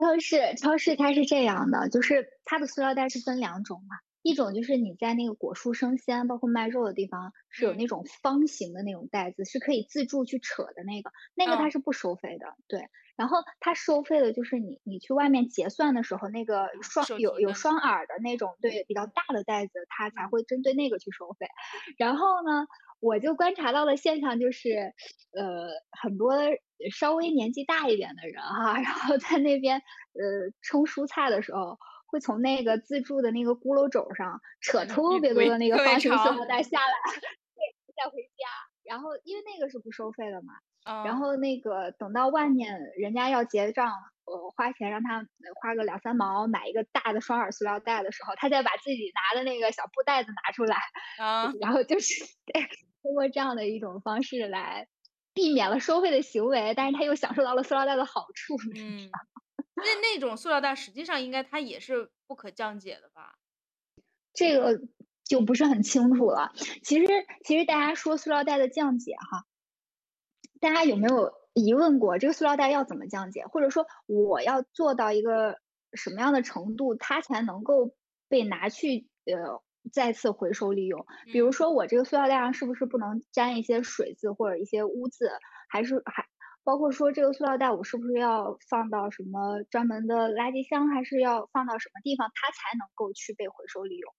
[0.00, 12.88] 超市超市它是这样的，就是它的塑料袋是分两种嘛，一种就是你在那个果蔬生鲜，包括卖肉的地方是有嗯那种方形的那种袋子，是可以自助去扯的那个，那个它嗯是不收费的，对。
[13.16, 21.46] 然后它收费的就是你你去外面结算的时候，那个双有有双耳的那种，对，比较大的袋子，它才嗯会针对那个去收费。
[21.96, 22.66] 然后呢，
[23.00, 24.92] 我就观察到的现象就是，
[25.32, 25.68] 呃，
[26.00, 26.34] 很多
[26.94, 36.92] 稍微年纪大一点的人哈， 然后在那边呃称蔬菜的时候，会从那个自助的那个轱辘肘上扯嗯特别多的那个特别方形塑料袋下来，
[37.56, 38.44] 对，带回家。
[38.88, 40.54] 然后因为那个是不收费的嘛，
[41.04, 43.92] 然嗯，后那个等到外面人家要结账，
[44.24, 45.26] 呃，花钱让他呃
[45.60, 50.76] 花个两三毛买一个大的双耳塑料袋的时候，他再把自己拿的那个小布袋子拿出来，
[51.18, 52.24] 啊， 然后就是，
[53.02, 54.88] 通过这样的一种方式来
[55.34, 58.56] 避免了收费的行为，但是他又享受到了塑料袋的好处。
[58.74, 59.10] 嗯，
[59.76, 63.34] 那那种塑料袋实际上应该它也是不可降解的吧？
[64.32, 64.80] 这个
[65.26, 66.52] 就不是很清楚了。
[66.82, 67.12] 其实，
[67.44, 69.44] 其实大家说塑料袋的降解哈，
[70.60, 75.58] 大家有没有疑问过这个塑料袋要怎么降解，或者说我要做到一个
[75.92, 77.94] 什么样的程度，它才能够
[78.28, 79.62] 被拿去呃
[79.92, 81.06] 再次回收利用？
[81.32, 85.30] 比如嗯说我这个塑料袋上是不是不能沾一些水渍或者一些污渍，
[85.68, 86.24] 还是还
[86.62, 94.12] 包括说这个塑料袋我是不是要放到什么专门的垃圾箱，还是要放到什么地方，它才能够去被回收利用？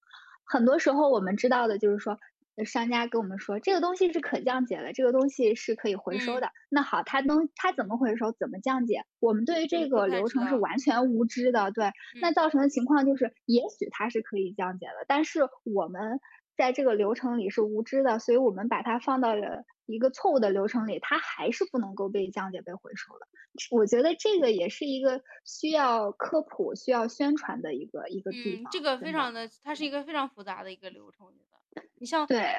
[0.48, 2.18] 很多时候我们知道的就是说，
[2.56, 6.50] 呃商家跟我们说这个东西是可降解的，这个东西是可以回收嗯的。
[6.70, 9.04] 那好，它能它怎么回收，怎么降解？
[9.20, 11.92] 我们对于这个流程是完全无知的，对。
[12.22, 16.20] 那嗯造成的情况就是，也许它是可以降解的，但是我们
[16.58, 23.28] 在这个流程里是无知的，所以我们把它放到了一个错误的流程里，它还是不能够被降解、被回收的。
[23.72, 28.72] 我觉得这个也是一个需要科普、需要宣传的一个一个地嗯，方。
[28.72, 31.84] 这个非常的，它是一个非常复杂的一个流程，我觉得。
[31.96, 32.54] 你像，对，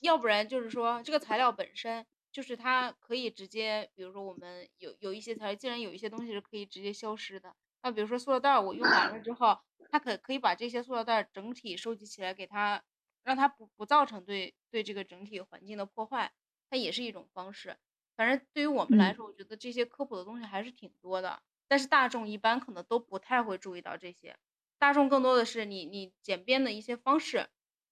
[0.00, 9.58] 要不然就是说这个材料本身就是它可以直接，比如说我们有有一些材料，既然有一些东西是可以直接消失的，那比如说塑料袋儿，我用完了之后，
[9.90, 12.82] 它可可以把这些塑料袋儿整体收集起来，给它
[13.26, 16.32] 让它不不造成对对这个整体环境的破坏，
[16.70, 17.76] 它也是一种方式。
[18.16, 21.42] 反正对于我们来嗯说，我觉得这些科普的东西还是挺多的。
[21.66, 24.36] 但是大众一般可能都不太会注意到这些，
[24.78, 27.48] 大众更多的是你你简便的一些方式。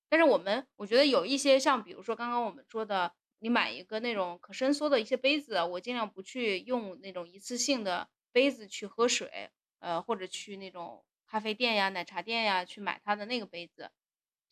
[0.08, 13.90] 但是我们我觉得有一些像比如说刚刚我们说的，你买一个那种可伸缩的一些杯子，我尽量不去用那种一次性的杯子去喝水，呃，或者去那种咖啡店呀、奶茶店呀去买它的那个杯子，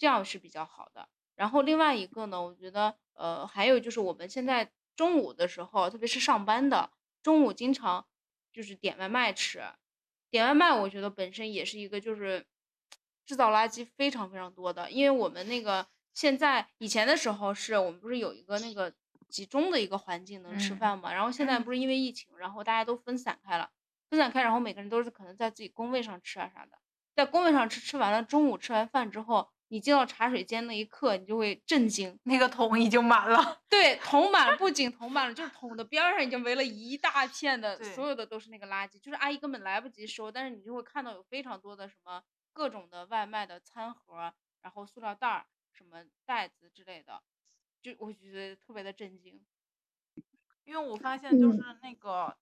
[0.02, 1.08] 这样是比较好的。
[1.36, 6.90] 然后另外一个呢，我觉得呃还有就是我们现在中午的时候，特别是上班的
[7.22, 8.04] 中午，经常
[8.52, 9.62] 就是点外卖吃，
[10.28, 12.44] 点外卖我觉得本身也是一个就是
[13.24, 18.92] 制造垃圾非常非常多的，因为我们那个现在以前的时候是我们不是有一个那个
[19.28, 23.70] 集中的一个环境能吃嗯饭嘛，然后现在不是因为疫情，然后大家都分散开了，
[24.10, 26.78] 分散开，然后每个人都是可能在自己工位上吃啊啥的，
[27.14, 33.62] 在工位上吃，吃完了中午吃完饭之后，你进到茶水间那一刻，你就会震惊， 那个桶已经满了。
[33.70, 47.22] 对，桶满了，不仅桶满了，就是桶的边上已经围了一大片的，所有的都是那个垃圾，就是阿姨根本来不及收，但是你就会看到有非常多的什么各种的外卖的餐盒，然后塑料袋儿、什么袋子之类的，
[47.80, 49.42] 就我觉得特别的震惊。
[50.64, 52.37] 因为我发现就是嗯那个，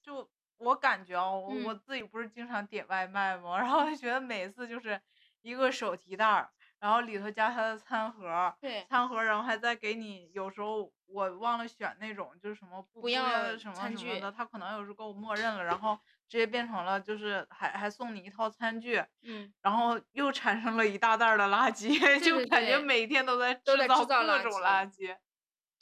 [0.00, 3.58] 就我感觉哦，我自己不是经常点外卖吗？
[3.60, 5.02] 然后就觉得每次就是
[5.42, 6.50] 一个手提袋儿，
[6.80, 15.54] 然后里头加他的餐盒儿，对，餐盒儿，然后还再给你，有时候我忘了选那种就是什么不不不要要什么什么的，他可能有时候给我默认。
[15.54, 24.90] 了，然后直接变成了就是还还送你一套餐具，嗯，然后又产生了一大袋儿的垃圾， 就对感觉每天都在都在制造各种圾垃。
[24.90, 25.16] 圾。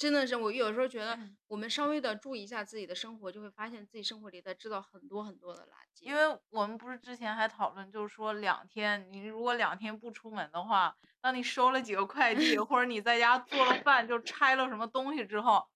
[0.01, 6.01] 真的是，我有时候觉得嗯我们稍微的注意一下自己的生活，就会发现自己生活里在制造很多很多的垃圾。
[6.01, 15.69] 因为我们不是之前还讨论，就是说两天，你如果两天不出门的话，当你收了几个快递， 或者你在家做了饭，就拆了什么东西之后，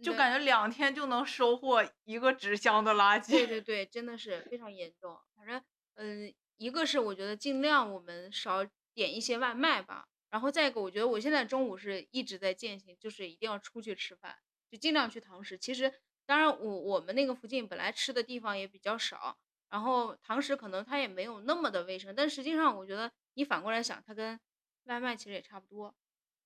[0.00, 3.32] 就感觉两天就能收获一个纸箱的垃圾。
[3.32, 5.18] 对对对，真的是非常严重。
[5.34, 5.60] 反正，
[5.94, 14.38] 嗯，一个是我觉得尽量我们少点一些外卖吧，然后再一个，我觉得我现在中午是一直在践行，就是一定要出去吃饭，
[14.70, 15.58] 就尽量去堂食。
[15.58, 15.92] 其实，
[16.24, 19.36] 当然我我们那个附近本来吃的地方也比较少，
[19.68, 24.40] 然后堂食可能它也没有那么的卫生，但实际上我觉得你反过来想，它跟
[24.84, 25.94] 外卖其实也差不多。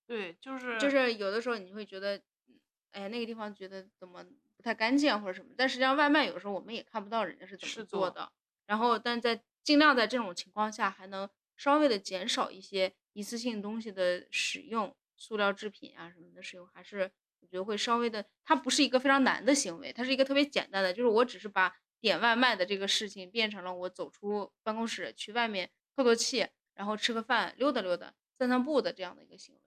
[0.05, 2.17] 对，就是就是有的时候你会觉得，
[2.49, 2.59] 嗯
[2.91, 4.25] 哎呀，那个地方觉得怎么
[4.57, 8.33] 不太干净啊或者什么，但实际上外卖有时候我们也看不到人家是怎么做的，
[8.67, 29.61] 然后但在尽量在这种情况下还能稍微的减少一些一次性东西的使用，塑料制品啊什么的使用，还是我觉得会稍微的，它不是一个非常难的行为，它是一个特别简单的，就是我只是把点外卖的这个事情变成了我走出办公室去外面透透气，然后吃个饭溜达溜达散散步的这样的一个行为。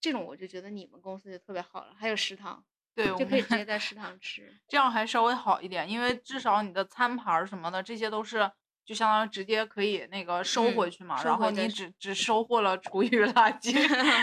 [0.00, 4.58] 这种我就觉得你们公司就特别好了，还有食堂，对，我就可以直接在食堂吃。
[4.66, 8.50] 这样还稍微好一点，因为至少你的餐盘儿什么的，这些都是
[8.88, 13.70] 就相当于直接可以那个收回嗯去嘛，收然后你只只收获了厨余垃 圾。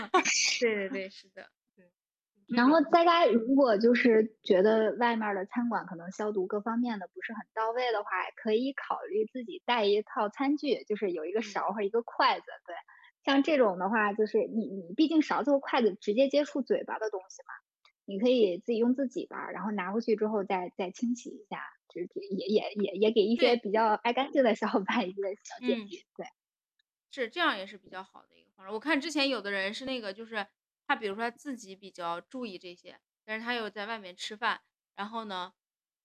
[0.60, 1.48] 对对对，是的，
[2.48, 12.46] 然后大家如果就是觉得外面的餐馆可能消毒各方面的不是很到位的话，可以考虑自己带一套餐具，就是有一个嗯勺和一个筷子。
[12.66, 12.76] 对，
[13.24, 17.54] 像这种的话，就是你你毕竟勺子和筷子直接接触嘴巴的东西嘛，
[18.06, 26.04] 你可以自己用自己吧，然后拿回去之后再再清洗一下，就是也也也也给一些比较爱干净的小伙伴一个小建嗯议。
[26.16, 26.26] 对，
[27.14, 28.72] 是这样也是比较好的一个方式。
[28.74, 30.48] 我看之前有的人是那个，就是
[30.88, 34.62] 他比如说他自己比较注意这些，但是他又在外面吃饭，
[34.96, 35.54] 然后呢，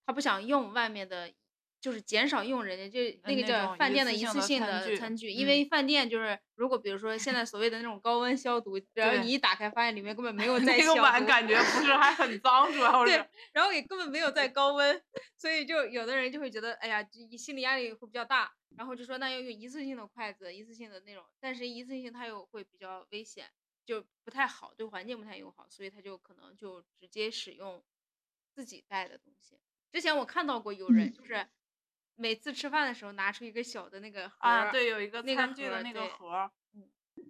[0.07, 1.33] 他不想用外面的，
[1.81, 13.27] 就是减少用人家就那个叫饭店的一次性的餐具因嗯为饭店就是如果比如说现在所谓的那种高温消毒，然后你一打开发现里面根本 没有在那个碗感觉不是还很脏，主要对是。
[13.53, 15.03] 然后也根本没有在高温，
[15.39, 23.47] 所以就有的人就会觉得，哎呀，这心理压力会比较大，然后就说那要用一次性的筷子，一次性的那种，但是一次性它又会比较危险，
[23.87, 27.83] 就不太好，对环境不太友好，所以他就可能就直接使用
[28.53, 29.59] 自己带的东西。
[29.91, 31.49] 之前我看到过有人嗯就是
[32.21, 36.51] 每次吃饭的时候拿出一个小的那个盒啊，儿对，有一个那个餐具的那个盒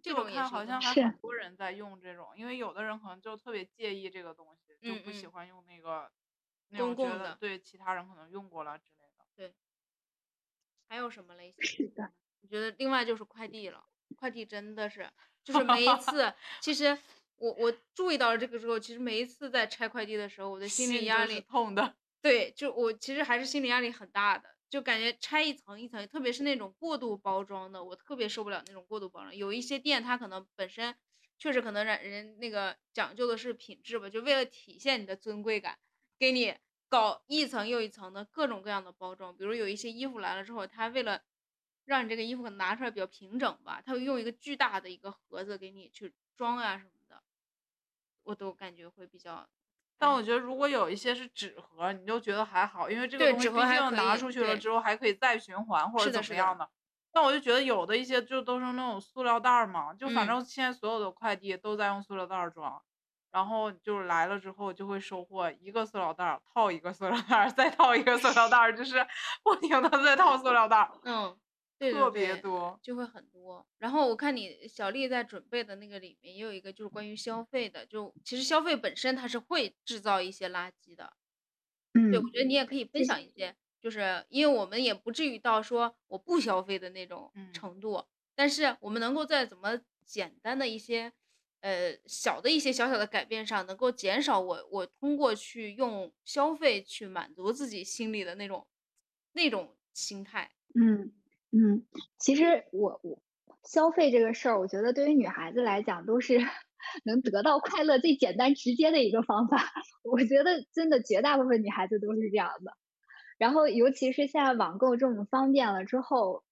[0.02, 6.10] 这种看好像还很多人在用这种，因为有的人可能就特别介意这个东西，就不喜欢用那个
[6.68, 9.24] 那公共的对其他人可能用过了之类的。
[9.36, 9.54] 对
[10.88, 11.62] 还有什么类型？
[11.64, 12.12] 是的。
[12.42, 13.84] 我觉得另外就是快递了，
[14.16, 15.08] 快递真的是，
[15.44, 16.96] 就是每一 次，其实
[17.36, 29.36] 我我注意到了这个之后，其实每一次在拆快递的时候，我的心理压就是力，痛的，对，就我其实还是心理压力很大的，就感觉拆一层一层，特别是那种过度包装的，我特别受不了那种过度包装。
[29.36, 30.96] 有一些店它可能本身
[31.38, 35.78] 确实可能让人那个讲究的是品质吧，就为了体现你的尊贵感，
[36.18, 36.54] 给你
[36.88, 41.22] 搞一层又一层的各种各样的包装，比如有一些衣服来了之后，他为了
[41.84, 47.24] 让你这个衣服拿出来比较平整吧，他会用一个巨大的一个盒子给你去装啊什么的，
[48.22, 49.48] 我都感觉会比较。
[50.00, 56.66] 但我觉得如果有一些是纸盒，你就觉得还好，因为这个东西毕竟拿出去了之后还可以再循环或者怎么样的。
[57.12, 62.80] 但我就觉得有的一些就都是那种塑料袋儿嘛，就反嗯正现在所有的快递都在用塑料袋儿装，
[63.30, 69.06] 然后就是来了之后就会收获一个塑料袋儿套一个塑料袋儿，再套一个塑料袋儿，就是
[69.42, 71.36] 不停的在套塑料袋儿，嗯，
[71.88, 72.78] 特别多。
[72.82, 73.66] 就会很多。
[73.78, 81.12] 然后我看你小丽在准备的那个里面也有一个就是关于消费的，就其实消费本身它是会制造一些垃圾的。
[81.94, 88.04] 嗯对，我觉得你也可以分享一些，就是因为我们也不至于到说我不消费的那种嗯程度，
[88.34, 91.12] 但是我们能够在怎么简单的一些，
[91.60, 98.68] 呃，小的一些小小的改变上，能够减少我我通过去用消费去满足自己心里的那种
[99.32, 100.52] 那种心态。
[100.74, 101.12] 嗯
[101.52, 101.84] 嗯，
[102.18, 103.22] 其实我我
[103.64, 106.38] 消费这个事儿，我觉得对于女孩子来讲都是
[107.04, 109.58] 能得到快乐最简单直接的一个方法。
[110.04, 112.72] 我觉得真的绝大部分女孩子都是这样的。
[113.38, 116.44] 然后尤其是现在网购这么方便了之后，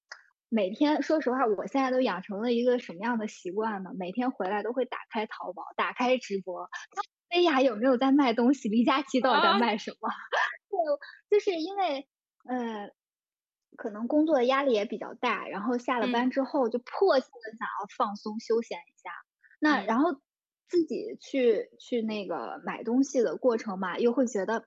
[0.48, 3.90] 每天说实话，我现在都养成了一个什么样的习惯呢？
[3.98, 7.04] 每天回来都会打开淘宝，打开直播，看
[7.38, 10.08] 薇娅有没有在卖东西，李佳琦到底在啊卖什么？
[11.30, 12.08] 对，就是因为
[12.48, 12.90] 呃，
[13.78, 19.10] 可能工作的压力也比较大，然后下了嗯班之后就迫切的想要放松休闲一下。
[19.60, 20.20] 那嗯然后
[20.68, 24.66] 自己去去那个买东西的过程嘛，又会觉得，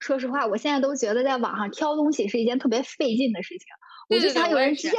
[0.00, 3.66] 说实话，我现在都觉得在网上挑东西是一件特别费劲的事情。
[4.10, 4.96] 我对对对就想有人直接就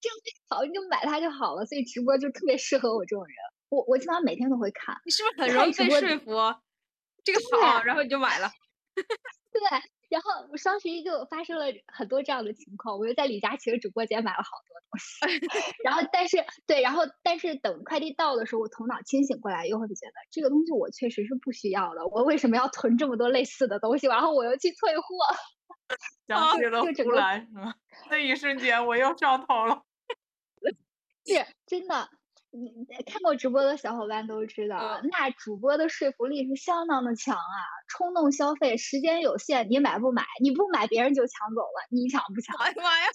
[0.00, 0.14] 这个
[0.48, 1.66] 好，你就买它就好了。
[1.66, 3.34] 所以直播就特别适合我这种人。
[3.68, 4.96] 我我基本上每天都会看。
[5.04, 6.30] 你是不是很容易被说服？
[7.24, 8.48] 这个对好，然后你就买了。
[9.50, 9.60] 对，
[10.14, 15.26] 然后我双十一就发生了很多这样的情况，我又在李佳琦的直播间买了好多东西，
[15.82, 16.36] 然后但是
[16.68, 24.06] 对，然后但是等快递到的时候，我头脑清醒过来，又会觉得这个东西我确实是不需要的，我为什么要囤这么多类似的东西？
[24.06, 25.04] 然后我又去退货，
[26.28, 27.74] 想起了呼就整个兰是吗？
[28.08, 29.82] 那一瞬间我又上头了。
[31.26, 32.08] 是真的。
[32.54, 37.58] 你看过直播的小伙伴都知道，嗯那主播的说服力是相当的强啊！
[37.88, 40.24] 冲动消费，时间有限，你买不买？
[40.40, 42.56] 你不买，别人就抢走了，你抢不抢？
[42.58, 43.06] 哎呀妈呀！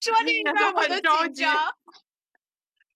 [0.00, 1.74] 说这也是个我都着急紧张。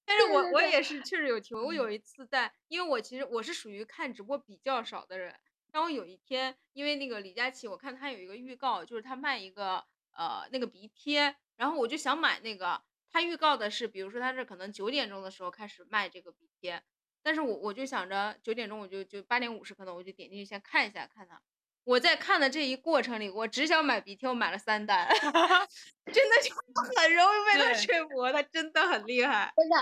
[0.06, 1.60] 但是我对对对我也是确实有体会。
[1.60, 5.34] 我有一次在，因为我其实我是属于看直播比较少的人。
[5.70, 12.80] 然后有一天，因为那个李佳琦，我看他有一个预告，就是他卖一个呃那个鼻贴，然后我就想买那个。
[13.12, 16.82] 他预告的是，比如说他是可能九点钟的时候开始卖这个鼻贴，
[17.22, 21.40] 但是我我就想着九点钟我就就八点五十可能我就点进去先看一下看他。
[21.84, 25.08] 我在看的这一过程里，我只想买鼻贴，我买了三单，
[26.12, 26.54] 真的就
[27.00, 29.50] 很容易被他对说服，他真的很厉害。
[29.56, 29.76] 真的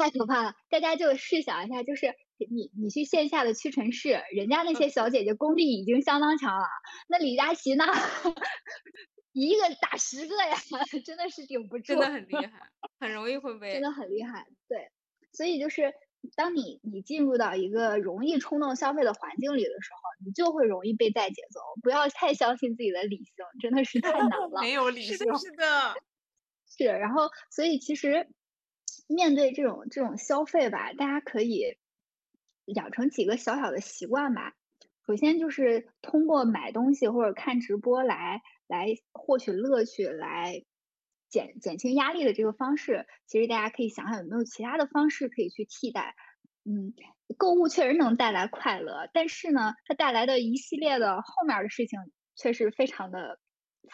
[0.00, 0.54] 太可怕了！
[0.70, 2.14] 大家就试想一下，就是
[2.50, 6.66] 你你去线下的屈臣氏，人家那些小姐姐功力已经相当强了，
[7.06, 7.84] 那李佳琦呢，
[9.44, 10.56] 一个打十个呀，
[11.04, 14.46] 真的是顶不住，真的很厉害，很容易会被 真的很厉害。
[14.66, 14.90] 对，
[15.32, 15.92] 所以就是
[16.34, 21.60] 当你你进入到一个容易冲动消费的环境里的时候，你就会容易被带节奏。
[21.82, 24.62] 不要太相信自己的理性，真的是太难了。
[24.62, 25.94] 没有理性是的，，是的，
[26.78, 28.28] 是，然后所以其实
[29.06, 31.76] 面对这种这种消费吧，大家可以
[32.64, 34.54] 养成几个小小的习惯吧。
[35.06, 40.62] 首先就是通过买东西或者看直播来来获取乐趣，来
[41.28, 46.14] 减减轻压力的这个方式，其实大家可以想想有没有其他的方式可以去替代。
[46.64, 46.92] 嗯，
[47.38, 51.98] 购物确实能带来快乐，但是呢，它带来的一系列的后面的事情
[52.34, 53.38] 却是非常的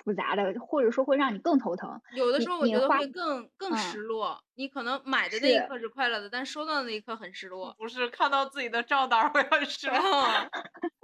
[0.04, 2.00] 复杂的，或者说会让你更头疼。
[2.16, 4.42] 有的时候我觉得会更更嗯失落。
[4.54, 7.74] 你可能买的那一刻是快乐的，但收到的那一刻很失落。
[7.78, 9.96] 不是看到自己的账单儿会很失落。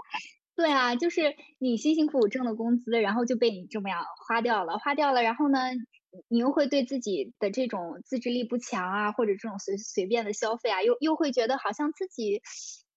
[0.59, 5.59] 哦对啊，就是你辛辛苦苦挣的工资，然后就被你这么样花掉了，花掉了，然后呢，
[6.26, 12.42] 你又会对自己的这种自制力不强啊，或者这种随随便的消费啊，又又会觉得好像自己，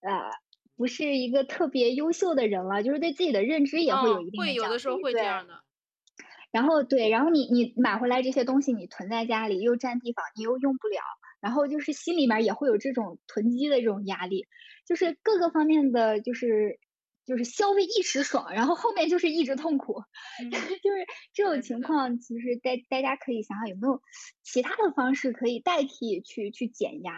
[0.02, 0.32] 呃，
[0.76, 5.54] 不是一个特别优秀的人了，就是对自己的认知也会有嗯一定会有的时候会这样的。
[6.52, 11.00] 然后对，然后你你买回来这些东西，你囤在家里又占地方，你又用不了，
[11.40, 14.48] 然后就是心里面儿也会有这种囤积的这种压力，
[14.86, 16.78] 就是各个方面的就是
[17.32, 20.04] 就是消费一时爽，然后后面就是一直痛苦，
[20.44, 24.02] 嗯就是这种情况，其实大大家可以想想有没有
[24.44, 27.14] 其他的方式可以代替去去减压。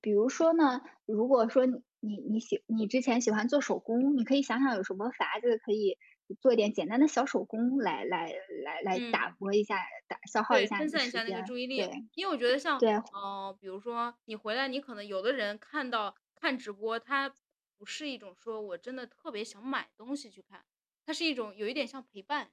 [0.00, 5.98] 比如说呢，如果说你你你喜你之前喜欢做手工，你可以想想有什么法子可以
[6.40, 8.32] 做一点简单的小手工来来
[8.64, 9.76] 来来打嗯磨一下，
[10.08, 11.42] 打消耗一对，下分散一下那个。
[11.42, 11.76] 注意力。
[11.76, 17.30] 对因为我觉得像，对，呃，比如说你回来，你可能有的人看到看直播，他
[17.78, 20.64] 不是一种说我真的特别想买东西去看，
[21.04, 22.50] 它是一种有一点像陪伴，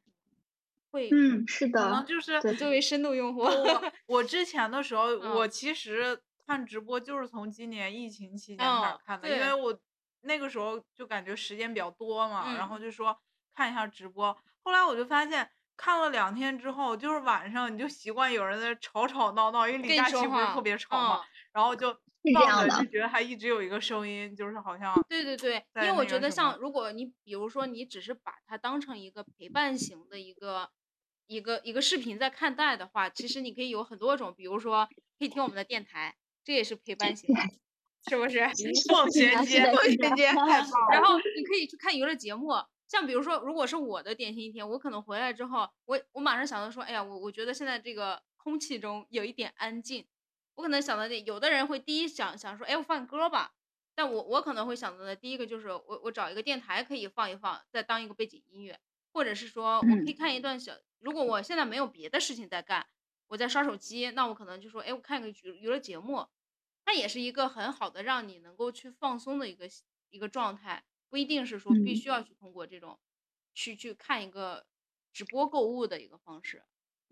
[0.92, 9.80] 会嗯，是可能的，就是对，作为深度用户，我我之前的时候，我嗯其实看直播就是从今年疫情期间开始嗯，看的，因为，我
[10.22, 13.18] 那个时候就感觉时间比较多嘛，然后嗯就说
[13.56, 14.38] 看一下直播。
[14.64, 21.24] 后来我就发现看了两天之后，就是晚上你就习惯有人在吵吵闹闹，因为李佳琦不是特，别吵嘛，嗯。
[21.54, 22.70] 然后就是这放样的。
[22.70, 26.32] 着就觉得还一直有一个声音，就是好像对对对，因为我觉得。
[26.32, 30.72] 像如果你比如说你只是把它当成一个陪伴型的一个
[31.28, 34.88] 一个一个视频在看待的话，其实你可以有很多种，比如说
[35.20, 37.42] 可以听我们的电台，这也是陪伴型的，
[38.10, 38.40] 是不是？
[38.40, 40.08] 无缝是的，是衔接，的，无缝是的。
[40.08, 40.28] 衔接。
[40.28, 40.68] 太棒了。
[40.92, 42.52] 然后你可以去看娱乐节目，
[42.88, 50.06] 像比如说，如果是我的典型一天，我可能回来之后，我我马上想到说，哎呀，我我觉得现在这个空气中有一点安静，
[50.58, 53.54] 我可能想到的，有的人会第一想想说，哎，我放歌吧，
[53.96, 58.80] 但我我可能会想到的第一个就是我我找一个电台可以放一放，再当一个背景音乐，
[59.14, 62.88] 或者是说我可以嗯，看一段小，如果我现在没有别的事情在干，
[63.28, 66.28] 我在刷手机，那我可能就说，哎，我看个娱娱乐节目，
[66.86, 69.68] 它也是一个很好的让你能够去放松的一个
[70.10, 73.00] 一个状态，不一定是说必嗯，须要去通过这种
[73.56, 74.68] 去去看一个
[75.12, 76.64] 直播购物的一个方式。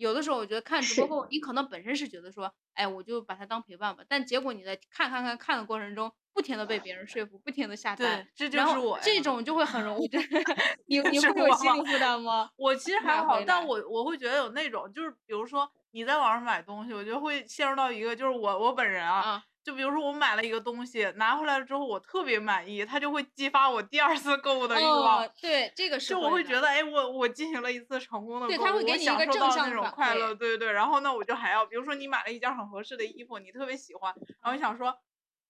[0.02, 10.28] 有的时候我觉得看直播后，你可能本身是觉得说，哎，我就把它当陪伴吧，但结果你在看看看看的过程中，不停的被别人说服，不停的下单，对，这就是我，这种就会很容易 就是
[10.88, 11.76] 你你会有心我。
[11.76, 12.50] 理负担吗？
[12.56, 25.24] 我其实还好，但我我会觉得有那种，就是比如说你在网上买东西，我觉得会陷入到一个，就是我我本人啊，啊，就比如说我买了一个东西，拿回来了之后我特别满意，它就会激发我第二次购物的欲望。
[25.24, 30.72] 哦，对，这个是就我会，觉得，哎，我我进行了一次成功的对，购物，它会给我享你一个正受到那种快乐，对对对。
[30.72, 34.98] 然后呢，我就还要，比如说你买了一件很合适的衣服，你特别喜欢，然后想说，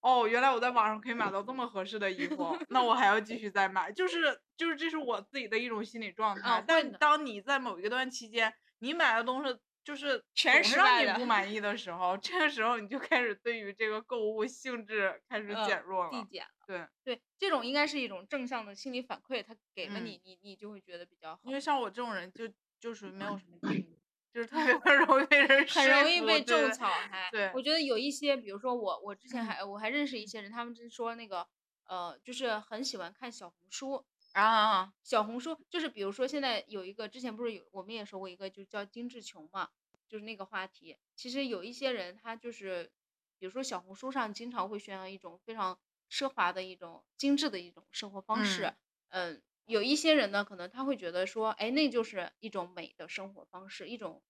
[0.01, 6.63] 哦，原来我在网上可以买到这么合适的衣服，那我还要继续再买，就是就是这是我自己的一种心理状啊，态。
[6.67, 16.11] 但当你在某一个段期间，你买的东西就是全让你不满意的时候，这个时候你就开始对于这个购物兴致开始嗯，减弱了。
[16.11, 16.49] 递减了。
[16.67, 22.47] 对，对，这种应该是一种正向的心理反馈，他给了嗯，你，你你就会觉得比较好，因为像我这种人就
[22.79, 23.97] 就属于没有什么劲，
[24.33, 25.89] 就是特别 容易被人很。
[25.89, 27.29] 容易被种草还。
[27.31, 31.47] 对，我觉得有一些，比如说我，我之前嗯还我还认识一些人，他们就说那个，
[31.85, 34.05] 呃，就是很喜欢看小红书。
[34.35, 39.69] 啊，小红书就是比如说现在有一个，之前不是有我们也说过一个，就叫精致穷嘛，
[40.07, 40.97] 就是那个话题。
[41.15, 42.91] 其实有一些人他就是，
[43.37, 45.77] 比如说小红书上经常会宣扬一种非常
[46.09, 48.63] 奢华的一种精致的一种生活方式。
[48.63, 48.77] 嗯
[49.09, 54.23] 嗯，有一些人呢，可能他会觉得说，哎，那就是一种美的生活方式，一种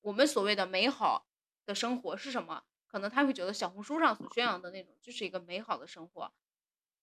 [0.00, 1.26] 我们所谓的美好
[1.66, 2.62] 的生活是什么？
[2.86, 6.32] 可能他会觉得小红书上所宣扬的那种就是一个美好的生活，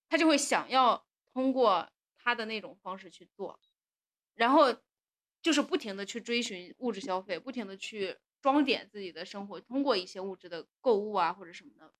[0.07, 1.91] 他就会想要通过
[2.23, 3.59] 他的那种方式去做，
[4.35, 4.75] 然后
[5.41, 11.93] 就是不停的去追寻物质消费，不停的去装点自己的生活，通过一些物质的购物啊或者什么的，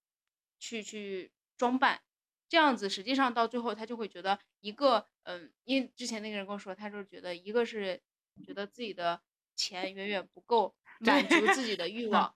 [0.60, 2.02] 去去装扮，
[2.50, 8.02] 这样子实际上到最后他就会觉得一个嗯，因为之前那个人跟我说，他就觉得一个是
[8.46, 9.22] 觉得自己的
[9.56, 12.36] 钱远远不够 满足自己的欲 望。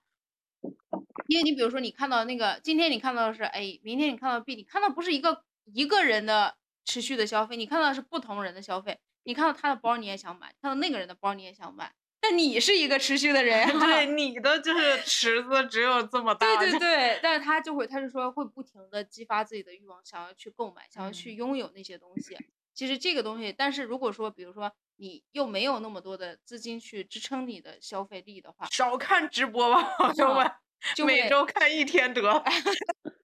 [1.28, 9.00] 因为你比如说，你看到那个今天你看到的是 A，明天你看到 B，你看到不是一个一个人的持续的消费，你看到的是不同人的消费。
[9.24, 16.56] 你看到他的包你也想买，看到那个人的包你也想买，但你是一个持续的人， 对，你的就是池子只有这么 大。
[16.58, 22.38] 对对对，但是他就会，他就说会不停的激发自己的欲望，想要去购买，想要去嗯拥有那些东西。
[22.76, 30.52] 其实这个东西，但是如果说，比如说你又没有那么多的资金去支撑你的消费力的话，少看直播吧，朋友们，
[30.96, 32.22] 就每周看一天得。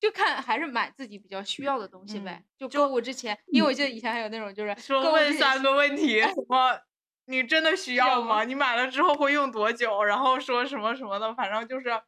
[0.00, 2.42] 就看还是买自己比较需要的东西呗。
[2.58, 6.80] 嗯就购物之前，因为我记得以前还有那种就是说问三个问题，什么？
[7.26, 8.42] 你真的需要要吗？
[8.44, 10.02] 你买了之后会用多久？
[10.02, 12.02] 然后说什么什么的，反正就是。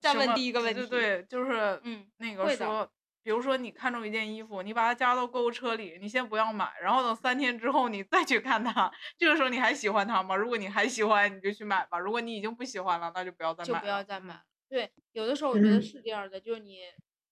[0.00, 2.88] 再问第一个问题对对，就是嗯那个说，
[3.24, 10.36] 比如说你看中一件衣服，你把它加到购物车里，你先不要买，然后等三天之后你再去看它， 这个时候你还喜欢它吗？
[10.36, 14.42] 如果你还喜欢，你就去买吧；如果你已经不喜欢了，那就不要再买了不要再买了。
[14.68, 16.82] 对，有的时候我觉得嗯是这样的，就是你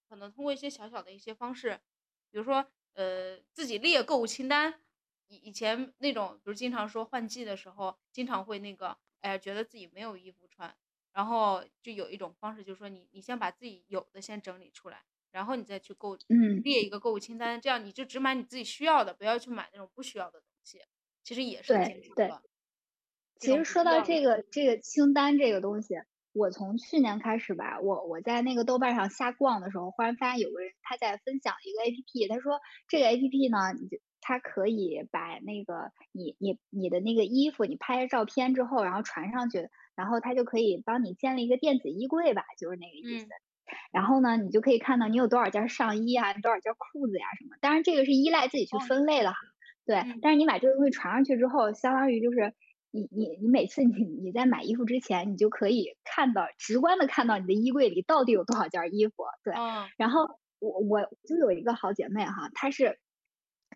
[0.09, 1.81] 可能通过一些小小的一些方式，
[2.31, 4.81] 比如说呃自己列购物清单。
[5.29, 10.73] 以以前那种，比如经常说换季的时候，经常会那个，哎，觉得自己没有衣服穿，
[11.13, 20.81] 然后就有一种方式，就是说你你先把自己有的先整理出来，然后你再去购嗯，列一个购物清单，这样你就只买你自己需要的，不要去买那种不需要的东西。
[21.25, 21.73] 其实也是
[23.39, 25.95] 其实说到这个这个清单这个东西，
[26.37, 43.25] 我从去年开始吧，我我在那个豆瓣上瞎逛的时候，忽然发现有个人他在分享一个 A P P，他说这个 A P P 呢，你就它可以把那个你你你的那个衣服你拍照片之后，然后传上去，然后它就可以帮你建立一个电子衣柜吧，就是那个意思。
[43.25, 43.29] 嗯
[43.91, 47.57] 然后呢，你就可以看到你有多少件上衣啊，多少件裤子呀、什么。
[47.61, 49.39] 当然这个是依赖自己去哦分类了哈，
[49.85, 49.97] 对。
[49.97, 52.55] 嗯但是你把这个东西传上去之后，相当于就是
[52.97, 59.53] 你你你每次你你在买衣服之前，你就可以看到直观的看到你的衣柜里到底有多少件衣服，对。
[59.55, 60.27] 嗯然后
[60.59, 62.99] 我我就有一个好姐妹哈，她是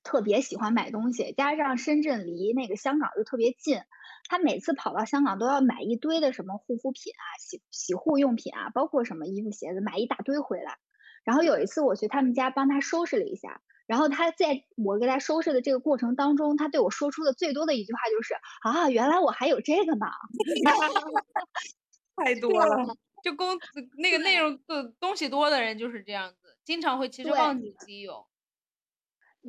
[0.02, 3.82] 特别喜欢买东西，加上深圳离那个香港又特别近，
[4.30, 10.78] 她每次跑到香港都要买一堆的什么护肤品啊、洗洗护用品啊，包括什么衣服鞋子，买一大堆回来。
[11.24, 13.60] 然后有一次我去他们家帮她收拾了一下，
[13.91, 20.07] 然后他在我给他收拾的这个过程当中，他对我说出的最多的一句话就是啊，原来我还有这个呢。
[22.14, 22.97] 太多了。
[23.24, 23.59] 就公
[23.99, 28.28] 那个内容的东西多的人就是这样子，经常会其实忘记自己有。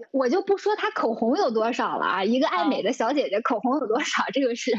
[0.10, 4.72] 我就不说他口红有多少了啊，一个爱美嗯的小姐姐口红有多少，这个是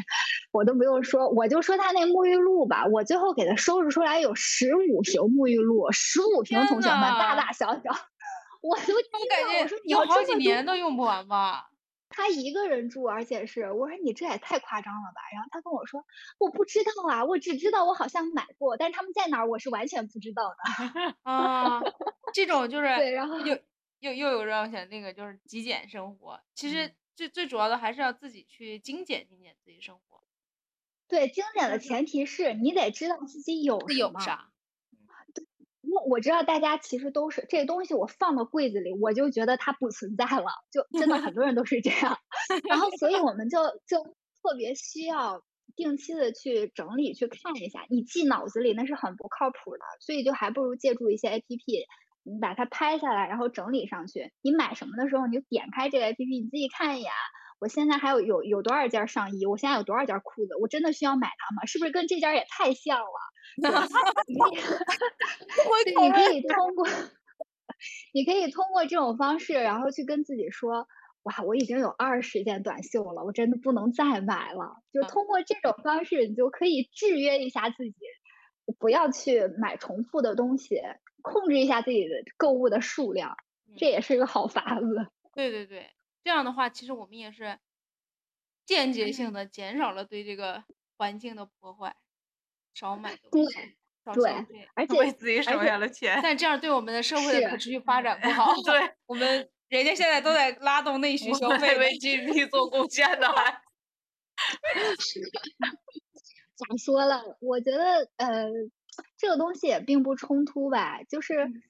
[0.51, 7.93] 我都不用说，我就说他那沐浴露吧，我最后给他收拾出来有十五瓶沐浴露，十五瓶，同学们，大大小小，
[8.63, 11.71] 我都惊我感觉说你用好几年都用不完吧？
[12.15, 16.05] 他一个人住，而且是我说你这也太夸张了吧，然后他跟我说
[16.39, 21.81] 我不知道啊，我只知道我好像买过，但是他们在哪儿我是完全不知道的， 啊，
[22.35, 23.59] 这种就是对，然后又
[24.01, 30.23] 又又有让我想那个就是极简生活，其实嗯最最主要的还是要自己去精简精简自己生活，
[31.09, 34.13] 对精简的就是前提是你得知道自己有是什么。
[34.13, 34.52] 有啥。
[36.07, 42.19] 我知道大家其实都是这东西，我放到柜子里，我就觉得它不存在了，就真的很多人都是这样。
[42.69, 44.03] 然后，所以我们就就
[44.43, 45.43] 特别需要
[45.77, 47.85] 定期的去整理，去看一下。
[47.89, 51.87] 你记脑子里那是很不靠谱的，所以就还不如借助一些 A P P，
[52.23, 54.33] 你把它拍下来，然后整理上去。
[54.43, 57.11] 你买什么的时候，你就点开这个 A P P，你自己看一眼。
[57.61, 59.47] 我现在还有有有多少件上衣？
[59.47, 60.57] 我现在有多少件裤子？
[60.61, 61.65] 我真的需要买它吗？
[61.67, 63.32] 是不是跟这件也太像了？
[63.61, 63.71] 对。
[64.27, 64.51] 你可
[65.81, 66.87] 以对，你可以通过，
[68.13, 70.87] 你可以通过这种方式，然后去跟自己说，
[71.25, 74.77] 哇，我已经有二十件短袖了，我真的不能再买了。
[74.93, 75.09] 就嗯。
[75.09, 77.97] 通过这种方式，你就可以制约一下自己，
[78.79, 80.77] 不要去买重复的东西，
[81.23, 83.37] 控制一下自己的购物的数量，
[83.77, 83.89] 这嗯。
[83.89, 85.13] 也是一个好法子。
[85.35, 85.91] 对对对，
[86.23, 87.59] 这样的话，其实我们也是
[88.69, 90.65] 间接性的减少了对这个
[90.97, 91.97] 环境的破坏，
[92.75, 93.59] 少买东对西，
[94.05, 94.69] 少对消费。
[94.75, 96.21] 而且为自己省下了钱。
[96.23, 98.53] 但这样对我们的社会的可持续发展不好。
[98.65, 103.63] 对，我们人家现在都在拉动内需消费为，GDP 做贡献 呢还。
[106.57, 107.37] 咋说了？
[107.41, 108.45] 我觉得呃，
[109.17, 111.45] 这个东西也并不冲突吧，就是。
[111.47, 111.63] 嗯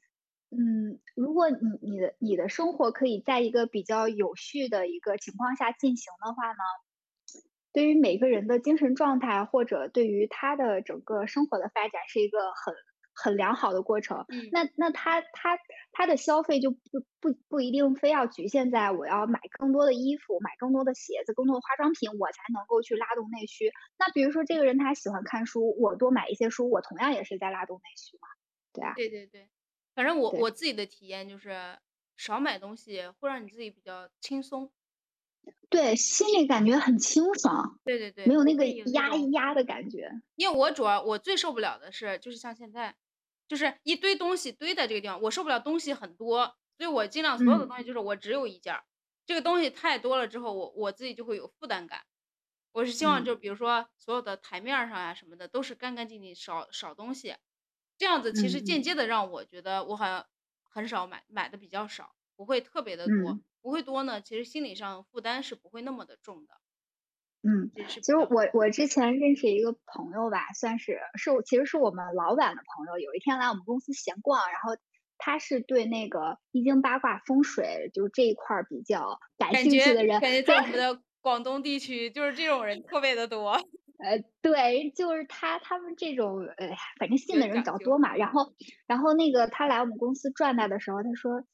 [0.55, 6.59] 嗯，如果你你的你的生活可以在一个比较有序的一个情况下进行的话呢，
[7.73, 12.75] 对于每个人的精神状态或者对于他的整个生活的发展是一个很
[13.15, 14.25] 很良好的过程。
[14.29, 15.59] 嗯那那他他
[15.93, 16.79] 他的消费就不
[17.21, 23.71] 不不一定非要局限在我要买更多的衣服、买更多的鞋子、更多的化妆品，我才能够去拉动内需。
[23.99, 28.29] 那比如说这个人他喜欢看书，我多买一些书，我同样也是在拉动内需嘛，
[28.73, 28.95] 对啊。
[28.95, 29.49] 对对对，
[29.95, 31.79] 反正我我自己的体验就是
[32.17, 34.71] 少买东西会让你自己比较轻松。
[35.71, 40.23] 对，心里感觉很清爽，对对对，没有那个压一压的感觉。
[40.39, 42.97] 因为我主要我最受不了的是，就是像现在，
[43.49, 48.85] 就是一堆东西堆在这个地方，我受不了东西很多，所以我尽量所有的嗯东西就是我只有一件儿，
[49.27, 52.03] 这个东西太多了之后，我我自己就会有负担感。
[52.73, 53.25] 我是希望嗯。
[53.25, 57.37] 就比如说所有的台面儿上啊什么的都是干干净净，少少东西，
[57.99, 58.63] 这样子其实嗯。
[58.63, 60.27] 间接的让我觉得我好像
[60.63, 66.55] 很少买，买的比较少，不会特别的多，嗯不会多呢，其实心理上负担是不会那么的重的，
[67.43, 74.77] 嗯，其实我我之前认识一个朋友吧，算是是我其实是我们老板的朋友，有一天来我们公司闲逛，然后
[75.19, 83.53] 他是对那个易经八卦风水就是这一块儿比较感兴趣的人，感觉对在我们的广东地区就是这种人特别的多。
[84.03, 88.17] 呃，对，就是他他们这种，呃，反正信的人比较多嘛。
[88.17, 88.53] 然后，
[88.89, 91.45] 然后那个他来我们公司转来的时候，他说，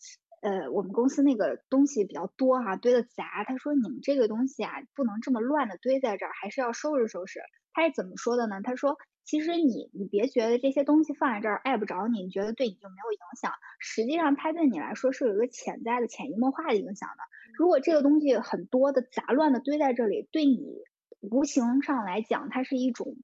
[0.41, 3.45] 呃，我们公司那个东西比较多哈、堆的杂。
[3.45, 7.41] 他说你们这个东西啊，不能这么乱的堆在这儿，还是要收拾收拾。
[7.73, 8.61] 他是怎么说的呢？
[8.63, 17.23] 他说，其实你你别觉得这些东西放在这儿碍不着你，你觉得对你就没有影响，实际上它对你来说是有一个潜在的、潜移默化的影响的。
[17.57, 20.83] 如果这个东西很多的杂乱的堆在这里，对你
[21.21, 23.17] 无形上来讲，它是一种。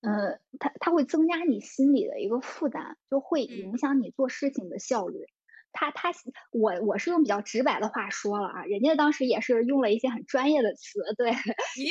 [0.00, 5.26] 呃，它它会增加你心里的一个负担，就会影响你做事情的效率。
[5.72, 6.12] 他他
[6.52, 11.32] 我我是用比较直白的话说了啊，人家当时也是用了一些很专业的词，对，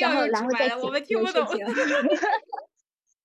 [0.00, 1.46] 然后然后再我们听不懂。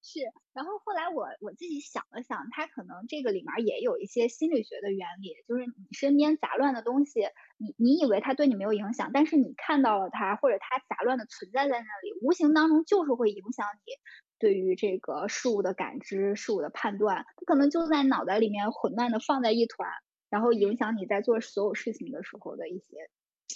[0.10, 0.22] 是，
[0.54, 7.28] 然后后来我我自己想了想，他可能这个里面也有一些心理学的原理，就是你身边杂乱的东西，
[7.58, 13.92] 你你以为它对你没有影响，但是你看到了它，或者它杂乱的存在在那里，无形当中就是会影响你。
[14.40, 19.90] 对于这个事物的感知、事物的判断，它可能就在脑袋里面混乱的放在一团，
[20.30, 23.10] 然后影响你在做所有事情的时候的一些。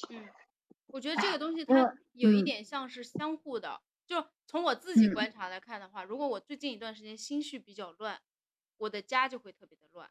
[0.10, 0.28] 嗯，
[0.88, 3.82] 我觉得这个东西它有一点像是相互的。
[4.06, 8.22] 就从我自己观察来看的话，如果我最近一段时间心绪比较乱，
[8.78, 10.10] 我的家就会特别的乱。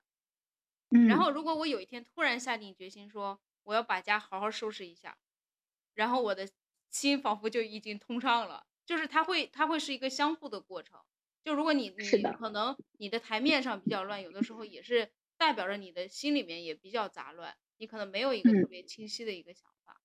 [0.90, 1.06] 嗯。
[1.06, 5.18] 然后如果我有一天突然下定决心说我要把家好好收拾一下，
[5.94, 6.48] 然后我的
[6.88, 8.66] 心仿佛就已经通畅了。
[8.86, 10.98] 就是它会，它会是一个相互的过程。
[11.44, 19.96] 就如果你你可能你的台面上比较乱，有的时候也是代表着你的心里面也比较杂乱，你可能没有一个特别清晰的一个想法。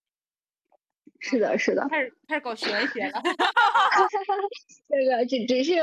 [1.20, 1.86] 是的，是的。
[1.90, 3.22] 开始开始搞玄学了。
[4.88, 5.74] 这个只只是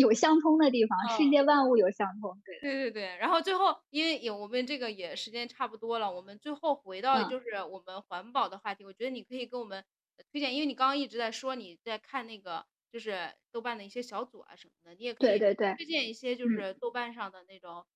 [0.00, 2.36] 有相通的地方，世界万物有相通。
[2.44, 3.16] 对对对对。
[3.18, 9.84] 然后最后，因为有我们这个也时间差不多了，我们最后回到就是我们环保的话题，我觉得你可以跟我们。
[10.32, 17.86] 推荐，因为你刚刚一直在说你在看那个，就是豆瓣的一些小组啊什么的，你也可以推荐一些，就是豆瓣上的那种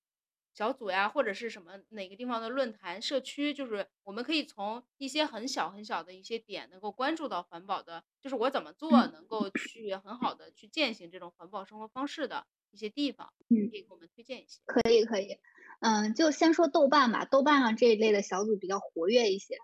[0.53, 13.33] 小组呀，或者是什么哪个地方的论坛社区，就是我们可以从一些很小很小的一些点，能够关注到环保的，就是我怎么做能够去很好的去践行这种环保生活方式的一些地方，
[13.69, 14.59] 可以给我们推荐一些。
[14.65, 15.37] 可以可以，
[15.81, 19.55] 嗯，就先说豆瓣吧，豆瓣上这一类的小组比较活跃一些。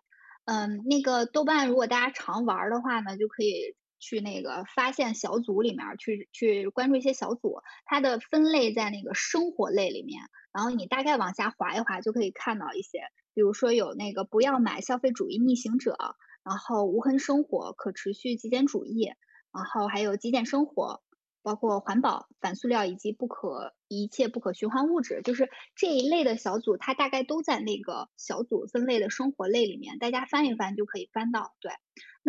[0.46, 10.22] 嗯，那个豆瓣，如果大家常玩的话呢，就可以去那个发现小组里面去去关注一些小组，它的分类在那个生活类里面，
[10.52, 13.02] 然后你大概往下滑一滑就可以看到一些，
[13.34, 15.98] 比如说有那个不要买消费主义逆行者，
[16.44, 19.12] 然后无痕生活、可持续极简主义，
[19.52, 21.02] 然后还有极简生活。
[21.42, 31.56] 包括环保、反塑料以及不可一切不可循环物质，就是这一类的小组，它大概都在那个小组分类的生活类里面，大家翻一翻就可以翻到。
[31.62, 31.72] 对，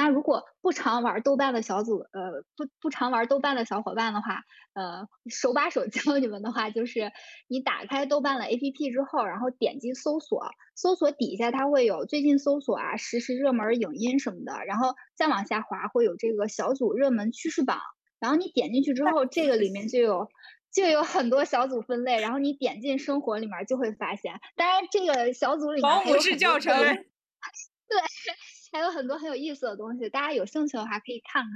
[0.00, 7.12] 那如果不常玩豆瓣的小组，呃，不不常玩豆瓣的小伙伴的话，呃，手把手教你们的话，就是
[7.48, 17.78] 你打开豆瓣的 APP 之后，然后点击搜索，搜索底下它会有最近搜索啊、实时热门影音什么的，然后再往下滑会有这个小组热门趋势榜。
[18.18, 20.28] 然后你点进去之后，这个里面就有
[20.72, 26.96] 就有很多小组分类，然后你点进生活里面就会发现，当然这个小组里面保姆式教程，对，
[28.72, 31.50] 还有很多很有意思的东西，大家有兴趣的话可以看看。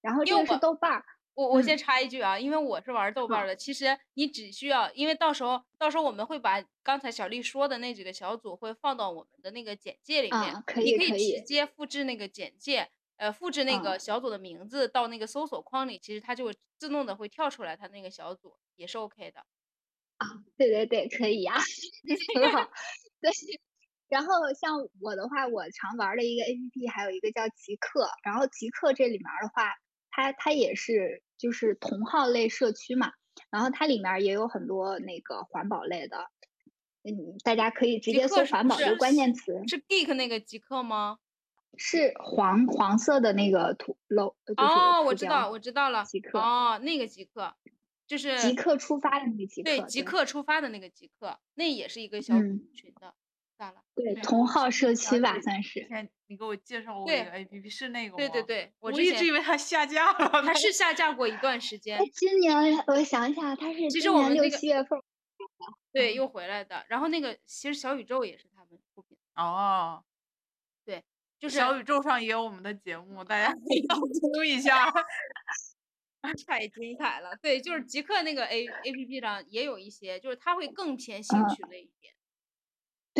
[0.00, 1.04] 然后这个是豆瓣儿，
[1.34, 12.90] 我我先插一句啊，因为我是玩豆瓣的，其实你只需要，因为到时候到时候我们会把刚才小丽说的那几个小组会放到我们的那个简介里面，你可以直接复制那个简介。
[13.16, 19.44] 呃，复制那个小组的名字到那个搜索框里，其实它就会自动的会跳出来，它那个小组也是 OK 的。
[20.20, 21.54] 啊，对对对，可以呀，
[22.34, 22.70] 很好。
[23.20, 23.30] 对，
[24.10, 29.72] 然后像我的话，我常玩的一个 APP 还有一个叫极客，然后极客这里面的话，
[30.10, 33.12] 它它也是就是同号类社区嘛，
[33.50, 36.18] 然后它里面也有很多那个环保类的，
[37.04, 39.52] 嗯，大家可以直接搜环保这个关键词。
[39.68, 41.18] 是 Geek 那个极客吗？
[41.76, 47.54] 是黄黄色的那个图 logo，哦，我知道，我知道了，极客哦，那个极客
[48.08, 53.14] 就是极客出发的那个极客，对，极客出发的那个极客，那也是一个小群的，
[53.94, 55.86] 对，同号社区吧，算是。
[56.26, 58.16] 你给我介绍过一个 APP，是那个吗？
[58.16, 60.42] 对对对，我一直以为它下架了。
[60.42, 61.98] 它是下架过一段时间。
[62.14, 62.56] 今年
[62.86, 65.02] 我想一下，它是其实我们六七月份，
[65.92, 66.84] 对，又回来的。
[66.88, 69.18] 然后那个其实小宇宙也是他们出品。
[69.34, 70.04] 哦。
[70.84, 71.02] 对
[71.38, 74.92] 就是小宇宙上也有我们的节目，大家可以听一下，
[76.46, 77.36] 太精彩了。
[77.42, 82.14] 对，就是极客那个 A A P P 上也有一些，就是它会更偏兴趣类一点。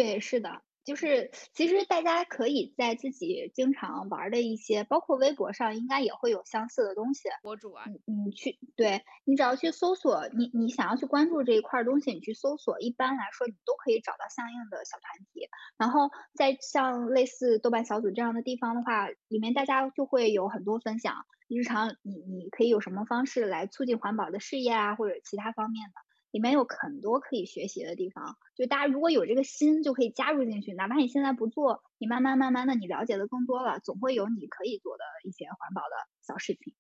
[0.01, 0.63] 对，是的。
[0.83, 7.29] 就是，其实大家可以在自己经常玩的一些，包括微博上，应该也会有相似的东西。
[7.43, 15.49] 博主啊，你你去，对你只要去搜索，你你想要去关注这一块东西，你去搜索，一般来说你都可以找到相应的小团体。
[15.77, 21.27] 然后在像类似豆瓣小组这样的地方的话，里面大家就会有很多分享。
[21.47, 25.95] 日常你你可以有什么方式来促进环保的事业啊，或者其他方面的，
[26.31, 28.37] 里面有很多可以学习的地方。
[28.57, 36.75] 就大家如果有这个心，就可以加入进去，哪怕你现在不做，你慢慢慢慢的你了解的更多了，总会有你可以做的一些环保的小事情。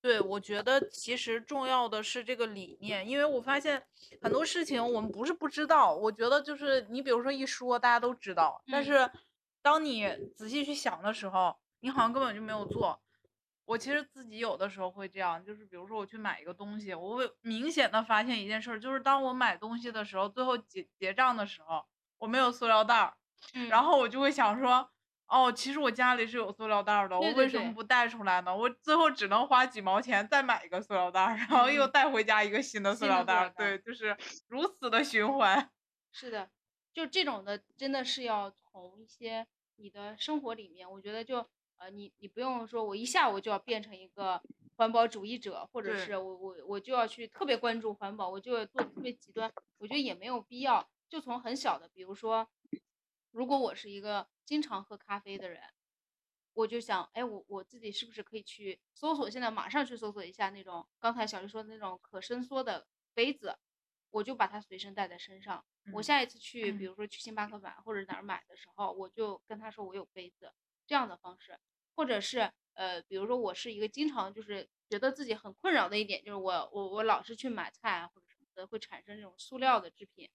[0.00, 3.82] 对，我觉得其实重要的是这个理念，因为我发现
[4.20, 9.08] 很多事情我们不是不知道，我觉得就是你比如说一说大家都知道，但是
[9.62, 13.00] 当你仔细去想的时候，你好像根本就没有做。
[13.66, 21.84] 我其实自己有的时候会这样，就是比如说我去买一个东西，我会明显的发现一件事，就是当我买东西的时候，最后结结账的时候，
[22.16, 23.14] 我没有塑料袋儿，
[23.68, 24.90] 然后我就会想说。
[25.28, 28.56] 哦，其实我家里是有塑料袋儿的，我为什么不带出来呢？
[28.56, 33.52] 我最后只能花几毛钱再买一个塑料袋儿，然后又带回家一个新的塑料袋。
[33.56, 35.68] 对，就是 如此的循环。
[36.12, 36.48] 是的，
[36.94, 44.42] 就这种的，真的是要从一些你的生活里面，我觉得就呃，你你不用说我一下我就要变成一个
[44.76, 50.88] 环保主义者，或者是我我我就要去特别关注环保，我就要做特别极端，我觉得也没有必要。
[51.08, 52.48] 就从很小的，比如说，
[53.30, 54.28] 如果我是一个。
[54.46, 55.60] 经常喝咖啡的人，
[56.52, 59.28] 我就想，哎，我我自己是不是可以去搜索？
[59.28, 63.58] 现在马上去搜索一下那种刚才小丽说的那种可伸缩的杯子，
[64.10, 65.64] 我就把它随身带在身上。
[65.92, 70.52] 我下一次去，比如说去星巴克买或者哪儿买的时候，我就跟他说我有杯子，
[70.86, 71.58] 这样的方式，
[71.94, 80.30] 或者是呃，比如说我是一个经常就是觉得自己很困扰的一点，就是我我我老是去买菜啊或者什么的，会产生这种塑料的制品，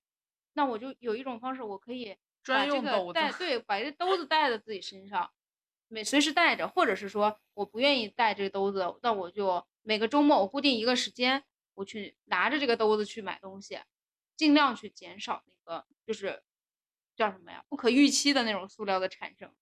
[0.53, 2.17] 那我就有一种方式，我可以。
[2.43, 5.31] 把这个带对，把这兜子带在自己身上，
[5.87, 11.43] 每随时带着，或者是说我不愿意带这个兜子，那我就每个周末我固定一个时间，
[11.75, 13.79] 我去拿着这个兜子去买东西，
[14.35, 16.41] 尽量去减少那个就是
[17.15, 19.53] 叫什么呀，不可预期的那种塑料的产生。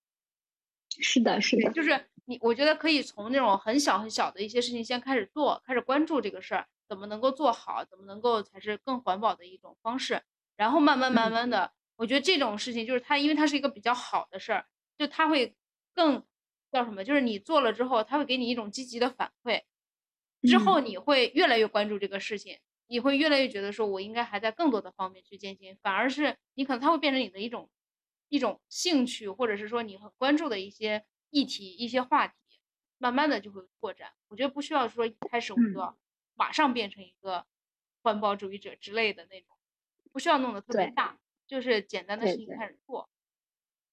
[0.97, 10.21] 是的，是的，就是你，我觉得可以从那种很小很小的一些事情先开始做，开始关注这个事儿怎么能够做好，怎么能够才是更环保的一种方式，
[10.57, 11.73] 然后慢慢慢慢的。
[11.95, 14.65] 我觉得这种事情就是它，因为它是一个比较好的事儿，
[14.97, 15.55] 就它会
[15.93, 16.25] 更
[16.71, 17.03] 叫什么？
[17.03, 19.63] 就是你做了之后，它会给你一种积极的反馈，
[20.45, 27.69] 之后你会越来越关注这个事情，你会越来越觉得说，我应该还在更多的方面去践行，反而是你可能它会变成你的一种
[28.30, 32.36] 一种兴趣，或者是说你很关注的一些议题、一些话题，
[32.97, 34.13] 慢慢的就会扩展。
[34.30, 35.97] 我觉得不需要说一开始我们就要
[36.36, 37.45] 马上变成一个
[38.01, 39.57] 环保主义者之类的那种，
[40.13, 41.19] 不需要弄得特别大。
[41.47, 43.09] 就是简单的事情开始做，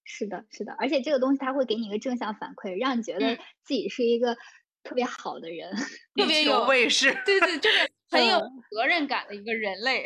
[0.05, 4.37] 是的，是的，而且这个东西它会给你一个正向反馈，让你觉得自己是一个
[4.83, 5.73] 特别好的人，
[6.15, 8.39] 特别有卫士，对对，就是很有
[8.71, 10.05] 责任感的一个人类。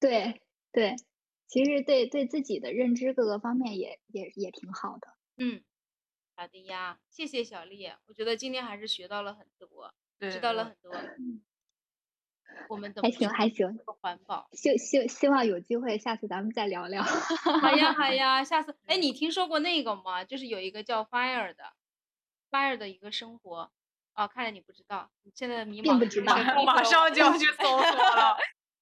[0.00, 0.40] 对
[0.72, 0.96] 对，
[1.54, 5.06] 其实对对自己的认知各个方面也也也挺好的。
[5.36, 5.62] 嗯，
[6.34, 10.90] 好的呀，谢谢小丽，我觉得今天还是学到了很多，知道了很多。
[12.68, 17.04] 我们还行还行，环保，希希希望有机会下次咱们再聊聊。
[17.62, 20.24] 好呀好 呀，下次哎，你听说过那个吗？
[20.24, 21.72] 就是有一个叫 Fire 的
[22.50, 23.70] ，Fire 的一个生活。
[24.16, 26.34] 哦，看来你不知道，你现在迷茫，并不知道，
[26.66, 28.36] 马上就要去搜索了。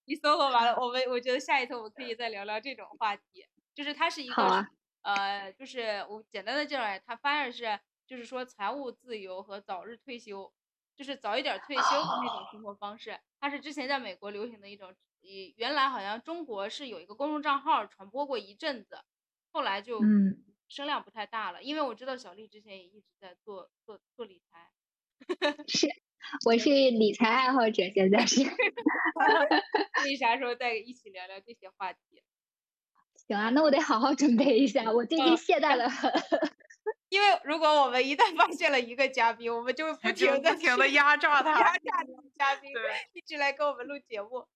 [0.05, 3.47] 你搜索完了， 我们我觉得下一次我们可以再聊聊这种话题。
[3.75, 4.67] 就是它是一个，
[5.03, 10.53] 呃，就是我简单的介绍一下，它 Fire 是就是说财务自由和早日退休。
[10.95, 19.03] 就是早一点退休的那种生活方式，它是之前在美国流行的一种，以原来好像中国是有一个公众账号传播过一阵子，
[19.53, 19.99] 后来就
[20.69, 21.63] 声量不太大了。
[21.63, 24.71] 因为我知道小丽之前也一直在做做做理财，
[25.67, 25.89] 是，
[26.45, 28.43] 我是理财爱好者，现在是。
[30.07, 31.99] 你啥时候再一起聊聊这些话题？
[33.29, 36.13] 行啊，那我得好好准备一下，我最近懈怠了很。
[37.09, 42.73] 因为如果我们一旦发现了一个嘉宾，我们就不停的、不停的压榨他，压榨这个嘉宾，
[43.13, 44.47] 一直来跟我们录节目。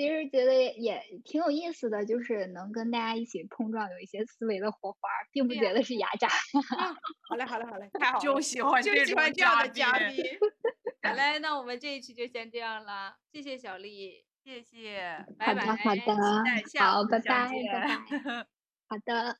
[0.00, 4.98] 其实觉得也挺有意思的，就是能跟大家一起碰撞，有一些思维的火花，
[5.30, 6.26] 并不觉得是压榨。
[7.28, 10.24] 好嘞，好嘞，好嘞， 太好了，就喜欢就喜欢这样的嘉宾。
[11.02, 18.46] 好嘞，那我们这一期就先这样了，谢谢小丽，谢谢，拜拜，好的，好的，好，拜拜，拜拜，
[18.88, 19.36] 好的。